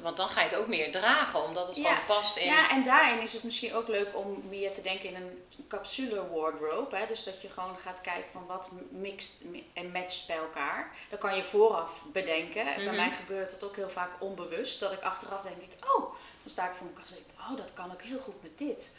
want 0.00 0.16
dan 0.16 0.28
ga 0.28 0.40
je 0.42 0.48
het 0.48 0.56
ook 0.56 0.66
meer 0.66 0.92
dragen. 0.92 1.42
Omdat 1.42 1.66
het 1.66 1.76
Ja. 1.76 1.82
gewoon 1.94 2.04
past 2.04 2.36
in... 2.36 2.46
Ja, 2.46 2.70
en 2.70 2.84
daarin 2.84 3.20
is 3.20 3.32
het 3.32 3.42
misschien 3.42 3.74
ook 3.74 3.88
leuk 3.88 4.08
om 4.16 4.42
meer 4.48 4.72
te 4.72 4.82
denken 4.82 5.08
in 5.08 5.14
een 5.14 5.44
capsule 5.68 6.28
wardrobe. 6.28 6.96
Hè? 6.96 7.06
Dus 7.06 7.24
dat 7.24 7.42
je 7.42 7.48
gewoon 7.48 7.76
gaat 7.78 8.00
kijken 8.00 8.30
van 8.30 8.46
wat 8.46 8.70
mixt 8.90 9.40
en 9.72 9.90
matcht 9.92 10.26
bij 10.26 10.36
elkaar. 10.36 10.96
Dat 11.10 11.18
kan 11.18 11.36
je 11.36 11.44
vooraf 11.44 12.04
bedenken. 12.12 12.64
Bij 12.64 12.84
Mhm. 12.84 12.94
mij 12.96 13.10
gebeurt 13.10 13.52
het 13.52 13.64
ook 13.64 13.76
heel 13.76 13.90
vaak 13.90 14.10
onbewust. 14.18 14.80
Dat 14.80 14.92
ik 14.92 15.02
achteraf 15.02 15.42
denk 15.42 15.56
ik, 15.56 15.84
oh, 15.94 16.00
dan 16.42 16.50
sta 16.50 16.68
ik 16.68 16.74
voor 16.74 16.84
mijn 16.86 16.98
kast 16.98 17.10
en 17.10 17.16
denk 17.26 17.50
oh, 17.50 17.56
dat 17.56 17.72
kan 17.74 17.92
ook 17.92 18.02
heel 18.02 18.18
goed 18.18 18.42
met 18.42 18.58
dit. 18.58 18.96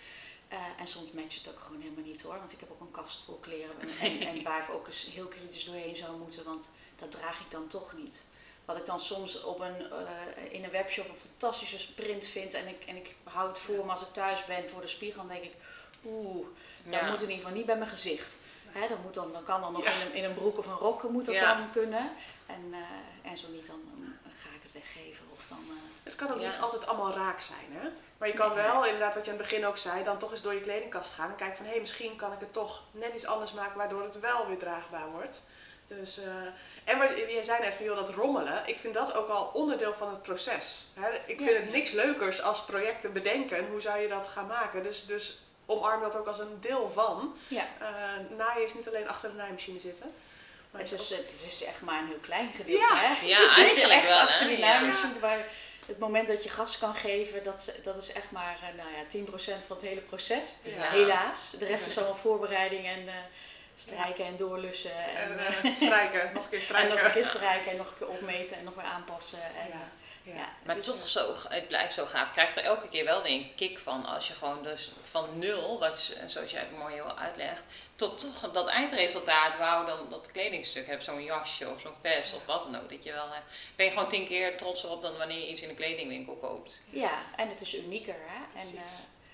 Eh, 0.48 0.58
en 0.80 0.88
soms 0.88 1.12
matcht 1.12 1.38
het 1.38 1.50
ook 1.50 1.60
gewoon 1.66 1.82
helemaal 1.82 2.04
niet 2.04 2.22
hoor. 2.22 2.38
Want 2.38 2.52
ik 2.52 2.60
heb 2.60 2.72
ook 2.72 2.82
een 2.82 2.92
kast 2.92 3.24
vol 3.26 3.38
kleren. 3.42 3.76
En, 4.02 4.20
en, 4.28 4.44
waar 4.48 4.64
ik 4.64 4.76
ook 4.76 4.88
eens 4.88 5.08
heel 5.14 5.26
kritisch 5.28 5.66
doorheen 5.66 5.96
zou 5.96 6.18
moeten. 6.18 6.44
Want 6.44 6.70
dat 6.96 7.12
draag 7.12 7.40
ik 7.40 7.52
dan 7.52 7.68
toch 7.68 7.94
niet. 7.94 8.24
Wat 8.66 8.78
ik 8.78 8.86
dan 8.86 9.00
soms 9.00 9.44
op 9.44 9.60
een, 9.60 9.82
uh, 9.82 10.54
in 10.54 10.64
een 10.64 10.72
webshop 10.72 11.10
een 11.10 11.30
fantastische 11.30 11.94
print 11.94 12.28
vind. 12.28 12.54
En 12.54 12.68
ik, 12.68 12.84
en 12.88 12.96
ik 12.96 13.16
hou 13.24 13.48
het 13.48 13.60
voor 13.60 13.86
me 13.86 13.92
als 13.92 14.02
ik 14.02 14.14
thuis 14.14 14.46
ben 14.46 14.70
voor 14.70 14.82
de 14.82 14.88
spiegel. 14.88 15.20
Dan 15.20 15.28
denk 15.28 15.44
ik, 15.44 15.54
oeh, 16.06 16.48
dat 16.84 17.02
moet 17.02 17.22
in 17.22 17.30
ieder 17.30 17.36
geval 17.36 17.52
niet 17.52 17.66
bij 17.66 17.78
mijn 17.78 17.90
gezicht. 17.90 18.38
Hè, 18.74 18.88
dat, 18.88 19.04
moet 19.04 19.14
dan, 19.14 19.32
dan 19.32 19.44
kan 19.44 19.62
dan 19.62 19.74
nog 19.74 19.86
in, 19.86 20.02
een, 20.02 20.14
in 20.14 20.24
een 20.24 20.34
broek 20.34 20.58
of 20.58 20.66
een 20.66 20.74
rok 20.74 21.04
moet 21.04 21.26
dat 21.26 21.40
dan 21.40 21.72
kunnen. 21.72 22.12
En, 22.46 22.64
uh, 22.70 23.32
en 23.32 23.38
zo 23.38 23.48
niet, 23.48 23.68
dan, 23.68 23.82
ga 24.38 24.50
ik 24.56 24.62
het 24.62 24.72
weggeven. 24.72 25.26
Of 25.34 25.48
dan, 25.48 25.60
uh, 25.68 25.74
het 26.04 26.16
kan 26.16 26.32
ook 26.32 26.40
niet 26.40 26.58
altijd 26.62 26.88
allemaal 26.88 27.14
raak 27.14 27.40
zijn, 27.40 27.68
hè? 27.72 27.90
Maar 28.18 28.28
je 28.28 28.34
kan 28.34 28.54
wel, 28.54 28.86
inderdaad, 28.86 29.16
wat 29.16 29.26
je 29.26 29.32
aan 29.32 29.38
het 29.38 29.48
begin 29.48 29.66
ook 29.66 29.78
zei, 29.78 30.04
dan 30.04 30.18
toch 30.18 30.32
eens 30.32 30.42
door 30.42 30.54
je 30.54 30.62
kledingkast 30.62 31.14
gaan 31.14 31.30
en 31.30 31.36
kijken 31.36 31.58
van 31.58 31.66
hé, 31.66 31.72
hey, 31.72 31.80
misschien 31.80 32.16
kan 32.16 32.34
ik 32.34 32.40
het 32.40 32.54
toch 32.54 32.84
net 32.92 33.14
iets 33.14 33.26
anders 33.26 33.54
maken 33.54 33.78
waardoor 33.78 34.04
het 34.04 34.20
wel 34.20 34.48
weer 34.48 34.58
draagbaar 34.58 35.12
wordt. 35.12 35.42
Dus, 35.88 36.20
uh, 36.20 36.26
en 36.84 36.98
wat, 36.98 37.10
je 37.10 37.40
zei 37.42 37.62
net 37.62 37.74
van 37.74 37.86
joh, 37.86 37.96
dat 37.96 38.10
rommelen, 38.10 38.62
ik 38.66 38.80
vind 38.80 38.94
dat 38.94 39.16
ook 39.16 39.30
al 39.30 39.50
onderdeel 39.54 39.94
van 39.94 40.10
het 40.10 40.22
proces. 40.22 40.86
Hè? 40.94 41.10
Ik 41.26 41.38
vind 41.42 41.58
het 41.58 41.72
niks 41.72 41.92
leukers 41.92 42.42
als 42.42 42.64
projecten 42.64 43.14
bedenken, 43.14 43.68
hoe 43.68 43.82
zou 43.82 44.00
je 44.00 44.08
dat 44.08 44.28
gaan 44.28 44.48
maken. 44.48 44.84
Dus, 44.84 45.06
dus 45.06 45.38
omarm 45.66 46.02
dat 46.02 46.18
ook 46.18 46.28
als 46.28 46.40
een 46.40 46.58
deel 46.60 46.90
van. 46.90 47.36
Ja. 47.48 47.68
Uh, 47.82 48.38
naaien 48.38 48.64
is 48.66 48.74
niet 48.74 48.88
alleen 48.88 49.10
achter 49.10 49.30
de 49.30 49.36
naaimachine 49.36 49.80
zitten. 49.80 50.14
Maar 50.72 50.82
het, 50.82 50.92
is, 50.92 51.10
het 51.10 51.46
is 51.48 51.64
echt 51.64 51.82
maar 51.82 52.00
een 52.00 52.08
heel 52.08 52.22
klein 52.22 52.52
gedeelte, 52.56 52.94
ja. 52.94 52.98
hè? 52.98 53.26
Ja, 53.26 53.56
eigenlijk 53.56 54.02
wel, 54.02 54.20
achter 54.20 54.42
hè? 54.42 54.48
die 54.48 54.58
naaimachine, 54.58 55.20
waar 55.20 55.48
het 55.86 56.00
moment 56.00 56.28
dat 56.28 56.44
je 56.44 56.50
gas 56.50 56.78
kan 56.78 56.96
geven, 56.96 57.44
dat, 57.44 57.74
dat 57.84 57.98
is 57.98 58.12
echt 58.12 58.32
maar 58.32 58.60
uh, 58.62 58.84
nou 58.84 58.90
ja, 58.96 59.60
10% 59.60 59.66
van 59.66 59.76
het 59.76 59.86
hele 59.86 60.02
proces. 60.02 60.46
Helaas. 60.62 61.52
De 61.60 61.66
rest 61.66 61.88
is 61.88 61.98
allemaal 61.98 62.16
voorbereiding 62.16 62.86
en 62.86 63.04
uh, 63.04 63.14
strijken 63.76 64.26
en 64.26 64.38
doorlussen. 64.38 65.06
En, 65.16 65.40
en 65.64 65.76
strijken, 65.76 66.30
nog 66.34 66.44
een 66.44 66.50
keer 66.50 66.62
strijken. 66.62 66.90
En 66.90 66.96
nog 66.96 67.06
een 67.06 67.12
keer 67.12 67.26
strijken 67.26 67.72
en 67.72 67.78
nog 67.78 67.88
een 67.88 67.98
keer 67.98 68.08
opmeten 68.08 68.58
en 68.58 68.64
nog 68.64 68.76
weer 68.76 68.84
aanpassen. 68.84 69.40
En, 69.42 69.92
ja. 70.24 70.50
maar 70.66 70.76
het, 70.76 70.88
is 70.88 70.94
toch 70.94 71.08
zo, 71.08 71.34
het 71.50 71.68
blijft 71.68 71.94
zo 71.94 72.06
gaaf. 72.06 72.28
Je 72.28 72.34
krijgt 72.34 72.56
er 72.56 72.64
elke 72.64 72.90
keer 72.90 73.06
wel 73.06 73.26
een 73.26 73.52
kick 73.56 73.80
van 73.80 74.06
als 74.06 74.28
je 74.28 74.34
gewoon 74.34 74.64
dus 74.64 74.92
van 75.02 75.40
nul, 75.40 75.80
wat, 75.80 76.16
zoals 76.26 76.52
jij 76.52 76.62
het 76.62 76.78
mooi 76.78 77.02
uitlegt, 77.02 77.66
tot 77.96 78.20
toch 78.20 78.52
dat 78.52 78.68
eindresultaat, 78.68 79.58
wauw, 79.58 79.86
dan 79.86 80.10
dat 80.10 80.32
kledingstuk 80.32 80.88
hebt, 80.88 81.04
zo'n 81.04 81.24
jasje 81.24 81.70
of 81.70 81.80
zo'n 81.80 81.96
vest 82.02 82.34
of 82.34 82.46
wat 82.46 82.64
dan 82.64 82.82
ook, 82.82 82.90
dat 82.90 83.04
je 83.04 83.12
wel 83.12 83.30
hebt. 83.32 83.52
Ben 83.76 83.86
je 83.86 83.92
gewoon 83.92 84.10
tien 84.10 84.26
keer 84.26 84.58
trotser 84.58 84.90
op 84.90 85.02
dan 85.02 85.18
wanneer 85.18 85.40
je 85.40 85.50
iets 85.50 85.62
in 85.62 85.70
een 85.70 85.76
kledingwinkel 85.76 86.36
koopt. 86.36 86.82
Ja, 86.90 87.22
en 87.36 87.50
het 87.50 87.62
is 87.62 87.76
unieker 87.76 88.16
hè. 88.18 88.60
En, 88.60 88.68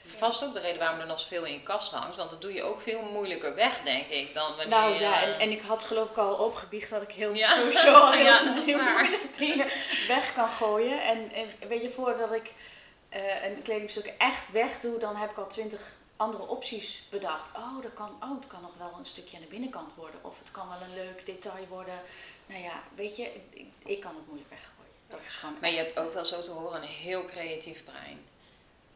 vast 0.09 0.43
ook 0.43 0.53
de 0.53 0.59
reden 0.59 0.79
waarom 0.79 0.99
er 0.99 1.07
nog 1.07 1.19
zoveel 1.19 1.45
in 1.45 1.53
je 1.53 1.63
kast 1.63 1.91
hangt. 1.91 2.15
Want 2.15 2.29
dat 2.29 2.41
doe 2.41 2.53
je 2.53 2.63
ook 2.63 2.81
veel 2.81 3.01
moeilijker 3.01 3.55
weg, 3.55 3.81
denk 3.83 4.07
ik, 4.07 4.33
dan 4.33 4.47
wanneer 4.47 4.67
Nou 4.67 4.99
ja, 4.99 5.23
en, 5.23 5.39
en 5.39 5.51
ik 5.51 5.61
had 5.61 5.83
geloof 5.83 6.09
ik 6.09 6.17
al 6.17 6.33
opgebiecht 6.33 6.89
dat 6.89 7.01
ik 7.01 7.11
heel 7.11 7.33
ja. 7.33 7.55
sowieso 7.55 8.09
heel, 8.11 8.23
ja, 8.23 8.55
dingen 9.37 9.67
weg 10.07 10.33
kan 10.33 10.49
gooien. 10.49 11.03
En, 11.03 11.31
en 11.31 11.67
weet 11.67 11.81
je, 11.81 11.89
voordat 11.89 12.33
ik 12.33 12.51
uh, 13.15 13.45
een 13.45 13.61
kledingstuk 13.61 14.13
echt 14.17 14.51
weg 14.51 14.79
doe, 14.79 14.99
dan 14.99 15.15
heb 15.15 15.29
ik 15.29 15.37
al 15.37 15.47
twintig 15.47 15.81
andere 16.15 16.47
opties 16.47 17.03
bedacht. 17.09 17.55
Oh, 17.55 17.81
dat 17.81 17.93
kan, 17.93 18.17
oh, 18.23 18.35
het 18.35 18.47
kan 18.47 18.61
nog 18.61 18.73
wel 18.77 18.95
een 18.99 19.05
stukje 19.05 19.37
aan 19.37 19.43
de 19.43 19.49
binnenkant 19.49 19.95
worden. 19.95 20.19
Of 20.23 20.39
het 20.39 20.51
kan 20.51 20.69
wel 20.69 20.81
een 20.81 20.93
leuk 20.93 21.25
detail 21.25 21.67
worden. 21.67 21.99
Nou 22.45 22.61
ja, 22.61 22.83
weet 22.95 23.15
je, 23.15 23.31
ik, 23.49 23.65
ik 23.77 23.99
kan 23.99 24.15
het 24.15 24.25
moeilijk 24.25 24.49
weggooien. 24.49 24.79
Dat 25.07 25.19
is 25.19 25.35
gewoon 25.35 25.55
maar 25.61 25.69
je 25.69 25.77
hebt 25.77 25.99
ook 25.99 26.13
wel 26.13 26.25
zo 26.25 26.41
te 26.41 26.51
horen 26.51 26.81
een 26.81 26.87
heel 26.87 27.25
creatief 27.25 27.83
brein. 27.83 28.25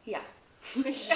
Ja, 0.01 0.21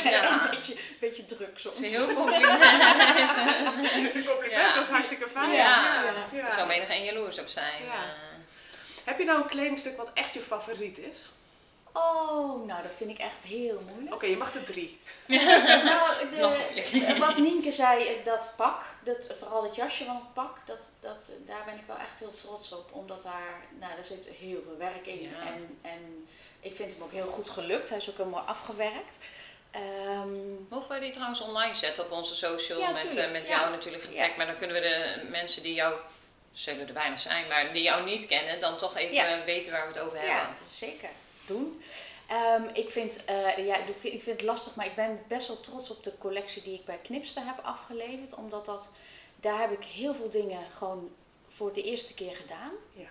ja, 0.03 0.43
een 0.43 0.49
beetje, 0.49 0.75
beetje 0.99 1.25
druk 1.25 1.59
soms. 1.59 1.75
Het 1.75 1.85
is 1.91 1.95
heel 1.95 2.15
compliment. 2.15 2.63
het 2.63 4.15
is 4.15 4.15
een 4.15 4.25
compliment, 4.25 4.73
dat 4.75 4.83
is 4.83 4.89
hartstikke 4.89 5.27
fijn. 5.27 5.51
Ja, 5.51 6.51
zou 6.51 6.67
menig 6.67 6.89
en 6.89 7.03
jaloers 7.03 7.39
op 7.39 7.47
zijn. 7.47 7.83
Uh. 7.83 7.93
Heb 9.03 9.17
je 9.17 9.25
nou 9.25 9.41
een 9.41 9.47
kledingstuk 9.47 9.97
wat 9.97 10.11
echt 10.13 10.33
je 10.33 10.41
favoriet 10.41 10.97
is? 10.97 11.29
Oh, 11.97 12.65
nou 12.65 12.83
dat 12.83 12.91
vind 12.95 13.09
ik 13.09 13.17
echt 13.17 13.43
heel 13.43 13.81
moeilijk. 13.91 14.13
Oké, 14.13 14.25
je 14.25 14.37
mag 14.37 14.53
er 14.53 14.63
drie. 14.63 14.99
nou, 15.89 16.29
de, 16.29 17.15
wat 17.19 17.37
Nienke 17.37 17.71
zei, 17.71 18.21
dat 18.23 18.53
pak, 18.55 18.83
dat, 19.03 19.17
vooral 19.39 19.63
het 19.63 19.75
jasje 19.75 20.05
van 20.05 20.15
het 20.15 20.33
pak, 20.33 20.57
dat, 20.65 20.91
dat, 21.01 21.31
daar 21.45 21.63
ben 21.65 21.75
ik 21.75 21.83
wel 21.87 21.97
echt 21.97 22.19
heel 22.19 22.33
trots 22.33 22.71
op. 22.71 22.89
Omdat 22.91 23.23
daar, 23.23 23.65
nou, 23.79 23.95
daar 23.95 24.05
zit 24.05 24.29
heel 24.39 24.61
veel 24.63 24.77
werk 24.77 25.05
in. 25.05 25.33
En, 25.35 25.79
en 25.81 26.27
ik 26.67 26.75
vind 26.75 26.93
hem 26.93 27.03
ook 27.03 27.11
heel 27.11 27.27
goed 27.27 27.49
gelukt. 27.49 27.89
Hij 27.89 27.97
is 27.97 28.09
ook 28.09 28.17
heel 28.17 28.25
mooi 28.25 28.43
afgewerkt. 28.45 29.17
Um, 29.75 30.67
Mogen 30.69 30.89
wij 30.89 30.99
die 30.99 31.11
trouwens 31.11 31.41
online 31.41 31.75
zetten 31.75 32.03
op 32.03 32.11
onze 32.11 32.35
social 32.35 32.91
met, 32.91 33.17
uh, 33.17 33.31
met 33.31 33.47
jou 33.47 33.71
natuurlijk 33.71 34.03
getagd. 34.03 34.37
Maar 34.37 34.45
dan 34.45 34.57
kunnen 34.57 34.75
we 34.75 34.81
de 34.81 35.27
mensen 35.29 35.63
die 35.63 35.73
jou, 35.73 35.95
zullen 36.51 36.87
er 36.87 36.93
weinig 36.93 37.19
zijn, 37.19 37.47
maar 37.47 37.73
die 37.73 37.83
jou 37.83 38.05
niet 38.05 38.25
kennen, 38.25 38.59
dan 38.59 38.77
toch 38.77 38.95
even 38.97 39.45
weten 39.45 39.71
waar 39.71 39.81
we 39.81 39.93
het 39.93 39.99
over 39.99 40.17
hebben. 40.17 40.35
Ja, 40.35 40.55
zeker. 40.69 41.09
Doen. 41.45 41.81
Um, 42.31 42.69
ik, 42.73 42.89
vind, 42.89 43.23
uh, 43.29 43.65
ja, 43.65 43.77
ik 44.01 44.21
vind 44.21 44.25
het 44.25 44.41
lastig, 44.41 44.75
maar 44.75 44.85
ik 44.85 44.95
ben 44.95 45.23
best 45.27 45.47
wel 45.47 45.59
trots 45.59 45.89
op 45.89 46.03
de 46.03 46.17
collectie 46.17 46.63
die 46.63 46.73
ik 46.73 46.85
bij 46.85 46.99
Knipster 47.03 47.45
heb 47.45 47.59
afgeleverd. 47.63 48.33
Omdat 48.33 48.65
dat, 48.65 48.91
daar 49.35 49.59
heb 49.59 49.71
ik 49.71 49.83
heel 49.83 50.13
veel 50.13 50.29
dingen 50.29 50.71
gewoon 50.77 51.15
voor 51.49 51.73
de 51.73 51.83
eerste 51.83 52.13
keer 52.13 52.35
gedaan. 52.35 52.71
Ja. 52.93 53.09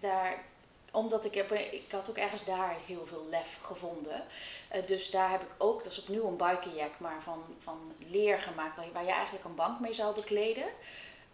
Daar 0.00 0.44
omdat 0.90 1.24
ik, 1.24 1.34
heb, 1.34 1.52
ik 1.52 1.90
had 1.90 2.10
ook 2.10 2.16
ergens 2.16 2.44
daar 2.44 2.76
heel 2.86 3.06
veel 3.06 3.26
lef 3.30 3.58
gevonden. 3.62 4.24
Uh, 4.74 4.86
dus 4.86 5.10
daar 5.10 5.30
heb 5.30 5.42
ik 5.42 5.50
ook, 5.58 5.82
dat 5.82 5.92
is 5.92 6.00
opnieuw 6.00 6.26
een 6.26 6.36
bikerjack, 6.36 6.98
maar 6.98 7.22
van, 7.22 7.44
van 7.58 7.92
leer 7.98 8.38
gemaakt, 8.38 8.92
waar 8.92 9.04
je 9.04 9.12
eigenlijk 9.12 9.44
een 9.44 9.54
bank 9.54 9.80
mee 9.80 9.92
zou 9.92 10.14
bekleden. 10.14 10.66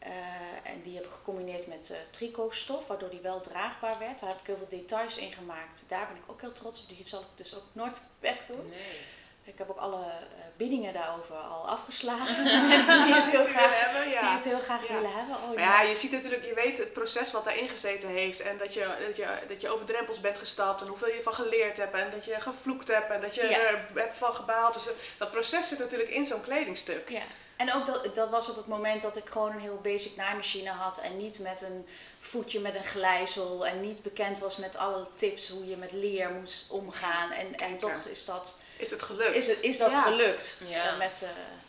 Uh, 0.06 0.70
en 0.70 0.82
die 0.82 0.94
heb 0.94 1.04
ik 1.04 1.10
gecombineerd 1.10 1.66
met 1.66 1.88
uh, 1.90 1.96
tricotstof, 2.10 2.86
waardoor 2.86 3.10
die 3.10 3.20
wel 3.20 3.40
draagbaar 3.40 3.98
werd. 3.98 4.20
Daar 4.20 4.28
heb 4.28 4.40
ik 4.40 4.46
heel 4.46 4.56
veel 4.56 4.78
details 4.78 5.16
in 5.16 5.32
gemaakt. 5.32 5.84
Daar 5.86 6.06
ben 6.06 6.16
ik 6.16 6.22
ook 6.26 6.40
heel 6.40 6.52
trots 6.52 6.80
op. 6.80 6.88
Die 6.88 7.02
zal 7.04 7.20
ik 7.20 7.26
dus 7.34 7.54
ook 7.54 7.62
nooit 7.72 8.02
wegdoen. 8.18 8.68
Nee. 8.68 8.98
Ik 9.44 9.58
heb 9.58 9.70
ook 9.70 9.78
alle 9.78 9.98
uh, 9.98 10.44
biedingen 10.56 10.92
daarover 10.92 11.36
al 11.36 11.68
afgeslagen. 11.68 12.42
Mensen 12.68 13.04
die 13.04 13.14
het 13.14 13.30
heel 13.30 13.44
graag, 13.44 13.84
hebben, 13.84 14.10
ja. 14.10 14.20
die 14.20 14.30
het 14.30 14.44
heel 14.44 14.58
graag 14.58 14.88
willen 14.88 15.12
hebben. 15.12 15.36
Oh, 15.36 15.58
ja. 15.58 15.82
je 15.82 15.94
ziet 15.94 16.10
natuurlijk, 16.10 16.44
je 16.44 16.54
weet 16.54 16.78
het 16.78 16.92
proces 16.92 17.32
wat 17.32 17.44
daarin 17.44 17.68
gezeten 17.68 18.08
heeft. 18.08 18.40
En 18.40 18.58
dat 18.58 18.74
je, 18.74 19.04
dat, 19.06 19.16
je, 19.16 19.26
dat 19.48 19.60
je 19.60 19.68
over 19.68 19.86
drempels 19.86 20.20
bent 20.20 20.38
gestapt. 20.38 20.80
En 20.80 20.88
hoeveel 20.88 21.08
je 21.08 21.22
van 21.22 21.34
geleerd 21.34 21.76
hebt. 21.76 21.94
En 21.94 22.10
dat 22.10 22.24
je 22.24 22.40
gevloekt 22.40 22.88
hebt. 22.88 23.10
En 23.10 23.20
dat 23.20 23.34
je 23.34 23.42
er 23.42 23.86
hebt 23.94 24.16
van 24.16 24.34
gebaald. 24.34 24.74
Dus 24.74 24.86
dat 25.18 25.30
proces 25.30 25.68
zit 25.68 25.78
natuurlijk 25.78 26.10
in 26.10 26.26
zo'n 26.26 26.40
kledingstuk. 26.40 27.08
Ja. 27.08 27.22
En 27.56 27.72
ook 27.72 27.86
dat, 27.86 28.14
dat 28.14 28.30
was 28.30 28.50
op 28.50 28.56
het 28.56 28.66
moment 28.66 29.02
dat 29.02 29.16
ik 29.16 29.28
gewoon 29.30 29.52
een 29.52 29.58
heel 29.58 29.80
basic 29.82 30.16
naaimachine 30.16 30.70
had. 30.70 30.98
En 30.98 31.16
niet 31.16 31.38
met 31.38 31.62
een 31.62 31.86
voetje 32.20 32.60
met 32.60 32.74
een 32.74 32.84
glijzel. 32.84 33.66
En 33.66 33.80
niet 33.80 34.02
bekend 34.02 34.38
was 34.38 34.56
met 34.56 34.76
alle 34.76 35.06
tips 35.16 35.48
hoe 35.48 35.66
je 35.66 35.76
met 35.76 35.92
leer 35.92 36.30
moest 36.30 36.66
omgaan. 36.70 37.30
En, 37.30 37.56
en 37.56 37.78
toch 37.78 38.04
is 38.04 38.24
dat 38.24 38.56
is 38.76 38.90
het 38.90 39.02
gelukt? 39.02 39.34
Is, 39.34 39.46
het, 39.46 39.60
is 39.60 39.76
dat 39.76 39.94
gelukt? 39.94 40.60
Ja. 40.68 40.96
met 40.96 41.20
uh, 41.22 41.28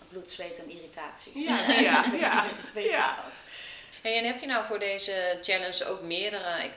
bloed, 0.09 0.29
zweet 0.29 0.59
en 0.59 0.69
irritatie. 0.69 1.39
Ja, 1.39 1.69
ja, 1.69 2.05
ja. 2.19 2.45
Weet 2.73 2.89
ja. 2.89 3.15
dat. 3.15 3.41
Hey, 4.05 4.17
en 4.17 4.25
heb 4.25 4.39
je 4.39 4.45
nou 4.45 4.65
voor 4.65 4.79
deze 4.79 5.39
challenge 5.41 5.85
ook 5.85 6.01
meerdere, 6.01 6.63
ik, 6.63 6.71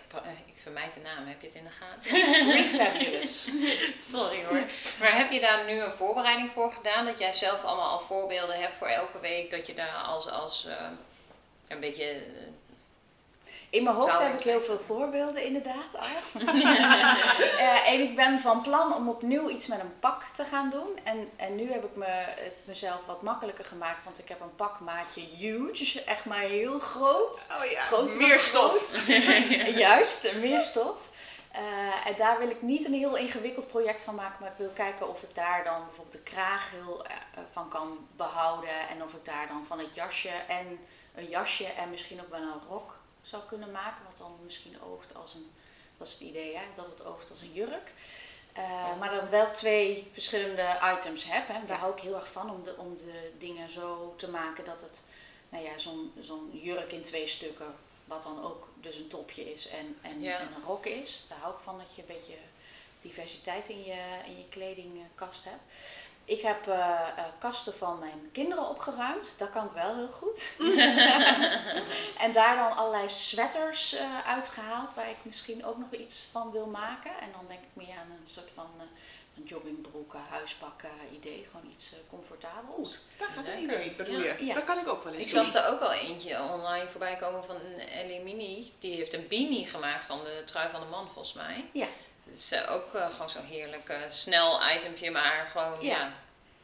ik 0.47 0.57
vermijd 0.57 0.95
de 0.95 1.01
naam, 1.01 1.27
heb 1.27 1.41
je 1.41 1.47
het 1.47 1.57
in 1.57 1.65
de 1.65 1.71
gaten? 1.71 2.65
Fabulous. 2.65 3.49
Sorry 4.13 4.45
hoor. 4.45 4.63
Maar 5.01 5.17
heb 5.17 5.31
je 5.31 5.41
daar 5.41 5.65
nu 5.67 5.81
een 5.81 5.91
voorbereiding 5.91 6.51
voor 6.51 6.73
gedaan? 6.73 7.05
Dat 7.05 7.19
jij 7.19 7.33
zelf 7.33 7.65
allemaal 7.65 7.91
al 7.91 7.99
voorbeelden 7.99 8.61
hebt 8.61 8.75
voor 8.75 8.87
elke 8.87 9.21
week? 9.21 9.51
Dat 9.51 9.67
je 9.67 9.75
daar 9.75 9.95
als, 9.95 10.29
als 10.29 10.67
uh, 10.67 10.73
een 11.69 11.81
beetje 11.81 12.23
in 13.71 13.83
mijn 13.85 13.97
hoofd 13.97 14.19
heb 14.19 14.35
ik 14.35 14.41
heel 14.41 14.61
veel 14.61 14.81
voorbeelden 14.87 15.45
inderdaad 15.45 15.95
uh, 15.95 17.85
en 17.93 18.01
ik 18.01 18.17
ben 18.17 18.41
van 18.41 18.63
plan 18.63 18.95
om 18.95 19.09
opnieuw 19.09 19.49
iets 19.49 19.67
met 19.67 19.81
een 19.81 19.99
pak 20.01 20.23
te 20.23 20.45
gaan 20.45 20.71
doen. 20.71 20.99
En, 21.05 21.31
en 21.37 21.57
nu 21.57 21.73
heb 21.73 21.85
ik 21.85 21.97
me, 21.97 22.07
het 22.07 22.57
mezelf 22.65 23.07
wat 23.07 23.23
makkelijker 23.23 23.65
gemaakt, 23.65 24.05
want 24.05 24.19
ik 24.19 24.29
heb 24.29 24.41
een 24.41 24.57
pakmaatje 24.57 25.21
huge, 25.21 26.03
echt 26.05 26.25
maar 26.25 26.41
heel 26.41 26.79
groot. 26.79 27.47
Oh 27.59 27.71
ja, 27.71 28.17
meer 28.19 28.39
stof. 28.39 29.07
Juist, 29.85 30.35
meer 30.41 30.61
stof. 30.61 30.97
Uh, 31.53 32.07
en 32.07 32.15
daar 32.19 32.39
wil 32.39 32.51
ik 32.51 32.63
niet 32.63 32.87
een 32.87 32.93
heel 32.93 33.17
ingewikkeld 33.17 33.69
project 33.69 34.03
van 34.03 34.15
maken, 34.15 34.37
maar 34.41 34.51
ik 34.51 34.59
wil 34.59 34.71
kijken 34.75 35.09
of 35.09 35.23
ik 35.23 35.35
daar 35.35 35.65
dan 35.65 35.85
bijvoorbeeld 35.85 36.13
de 36.13 36.31
kraag 36.31 36.71
heel 36.71 37.05
uh, 37.07 37.13
van 37.53 37.69
kan 37.69 38.09
behouden. 38.17 38.89
En 38.91 39.03
of 39.03 39.13
ik 39.13 39.25
daar 39.25 39.49
dan 39.49 39.65
van 39.67 39.79
het 39.79 39.95
jasje 39.95 40.31
en 40.49 40.79
een 41.15 41.29
jasje 41.29 41.67
en 41.67 41.91
misschien 41.91 42.21
ook 42.21 42.31
wel 42.31 42.41
een 42.41 42.69
rok 42.69 42.97
zou 43.29 43.43
kunnen 43.49 43.71
maken. 43.71 44.05
Wat 44.05 44.17
dan 44.17 44.39
misschien 44.45 44.83
oogt 44.83 45.15
als 45.15 45.35
een, 45.35 45.51
dat 45.99 46.07
is 46.07 46.13
het 46.13 46.23
idee, 46.23 46.57
hè, 46.57 46.63
dat 46.75 46.87
het 46.87 47.05
oogt 47.05 47.31
als 47.31 47.41
een 47.41 47.53
jurk. 47.53 47.93
Uh, 48.59 48.99
maar 48.99 49.11
dan 49.11 49.29
wel 49.29 49.51
twee 49.53 50.11
verschillende 50.13 50.79
items 50.97 51.25
heb. 51.25 51.49
Hè. 51.49 51.67
Daar 51.67 51.79
hou 51.79 51.93
ik 51.93 52.03
heel 52.03 52.15
erg 52.15 52.33
van 52.33 52.51
om 52.51 52.65
de, 52.65 52.77
om 52.77 52.97
de 52.97 53.33
dingen 53.39 53.71
zo 53.71 54.15
te 54.17 54.31
maken 54.31 54.65
dat 54.65 54.81
het, 54.81 55.03
nou 55.49 55.65
ja, 55.65 55.79
zo'n 55.79 56.13
zo'n 56.21 56.51
jurk 56.63 56.93
in 56.93 57.03
twee 57.03 57.27
stukken, 57.27 57.75
wat 58.05 58.23
dan 58.23 58.45
ook 58.45 58.69
dus 58.81 58.97
een 58.97 59.09
topje 59.09 59.53
is 59.53 59.69
en, 59.69 59.99
en, 60.03 60.25
en, 60.25 60.55
een 60.55 60.65
rok 60.67 60.87
is. 60.87 61.25
Daar 61.29 61.39
hou 61.39 61.55
ik 61.55 61.61
van 61.61 61.79
dat 61.79 61.95
je 61.95 62.01
een 62.01 62.17
beetje 62.17 62.37
diversiteit 63.03 63.69
in 63.69 63.85
je, 63.85 64.03
in 64.27 64.37
je 64.39 64.49
kledingkast 64.49 65.45
hebt. 65.45 65.63
Ik 66.29 66.41
heb 66.41 66.67
eh, 66.67 66.79
eh, 67.17 67.25
kasten 67.39 67.75
van 67.75 67.99
mijn 67.99 68.29
kinderen 68.33 68.69
opgeruimd. 68.69 69.35
Dat 69.39 69.51
kan 69.51 69.65
ik 69.65 69.73
wel 69.73 69.95
heel 69.95 70.09
goed. 70.09 70.57
en 72.25 72.33
daar 72.33 72.57
dan 72.57 72.77
allerlei 72.77 73.09
sweaters 73.09 73.95
uh, 73.95 74.27
uitgehaald 74.27 74.95
waar 74.95 75.11
ik 75.11 75.17
misschien 75.23 75.65
ook 75.65 75.79
nog 75.79 75.93
iets 76.01 76.29
van 76.33 76.51
wil 76.51 76.67
maken. 76.67 77.11
En 77.21 77.29
dan 77.33 77.45
denk 77.49 77.61
ik 77.61 77.69
meer 77.73 77.97
aan 77.97 78.11
een 78.11 78.29
soort 78.29 78.51
van 78.55 78.67
een 79.37 79.45
joggingbroeken, 79.45 80.21
huispakken 80.31 80.91
idee. 81.13 81.47
Gewoon 81.51 81.71
iets 81.71 81.93
comfortabels. 82.11 82.99
Daar 83.17 83.29
gaat 83.29 83.47
een 83.47 83.63
idee, 83.63 83.95
bedoel 83.95 84.21
je? 84.21 84.37
Ja. 84.39 84.55
Dat 84.55 84.65
kan 84.65 84.79
ik 84.79 84.89
ook 84.89 85.05
wel 85.05 85.13
eens 85.13 85.23
Ik 85.23 85.29
zag 85.29 85.55
er 85.55 85.67
ook 85.67 85.81
al 85.81 85.93
eentje 85.93 86.43
online 86.43 86.89
voorbij 86.89 87.17
komen 87.17 87.45
van 87.45 87.57
Ellie 87.93 88.21
Mini. 88.21 88.73
Die 88.79 88.97
heeft 88.97 89.13
een 89.13 89.29
beanie 89.29 89.67
gemaakt 89.67 90.05
van 90.05 90.25
de 90.25 90.43
trui 90.45 90.71
van 90.71 90.81
de 90.81 90.87
man 90.87 91.11
volgens 91.11 91.35
mij. 91.35 91.65
Ja. 91.73 91.87
Het 92.31 92.39
is 92.39 92.67
ook 92.67 92.95
uh, 92.95 93.07
gewoon 93.09 93.31
zo'n 93.31 93.45
heerlijk 93.45 93.89
uh, 93.89 93.97
snel 94.09 94.71
itempje, 94.71 95.11
maar 95.11 95.49
gewoon 95.51 95.81
ja. 95.81 95.99
Ja, 95.99 96.13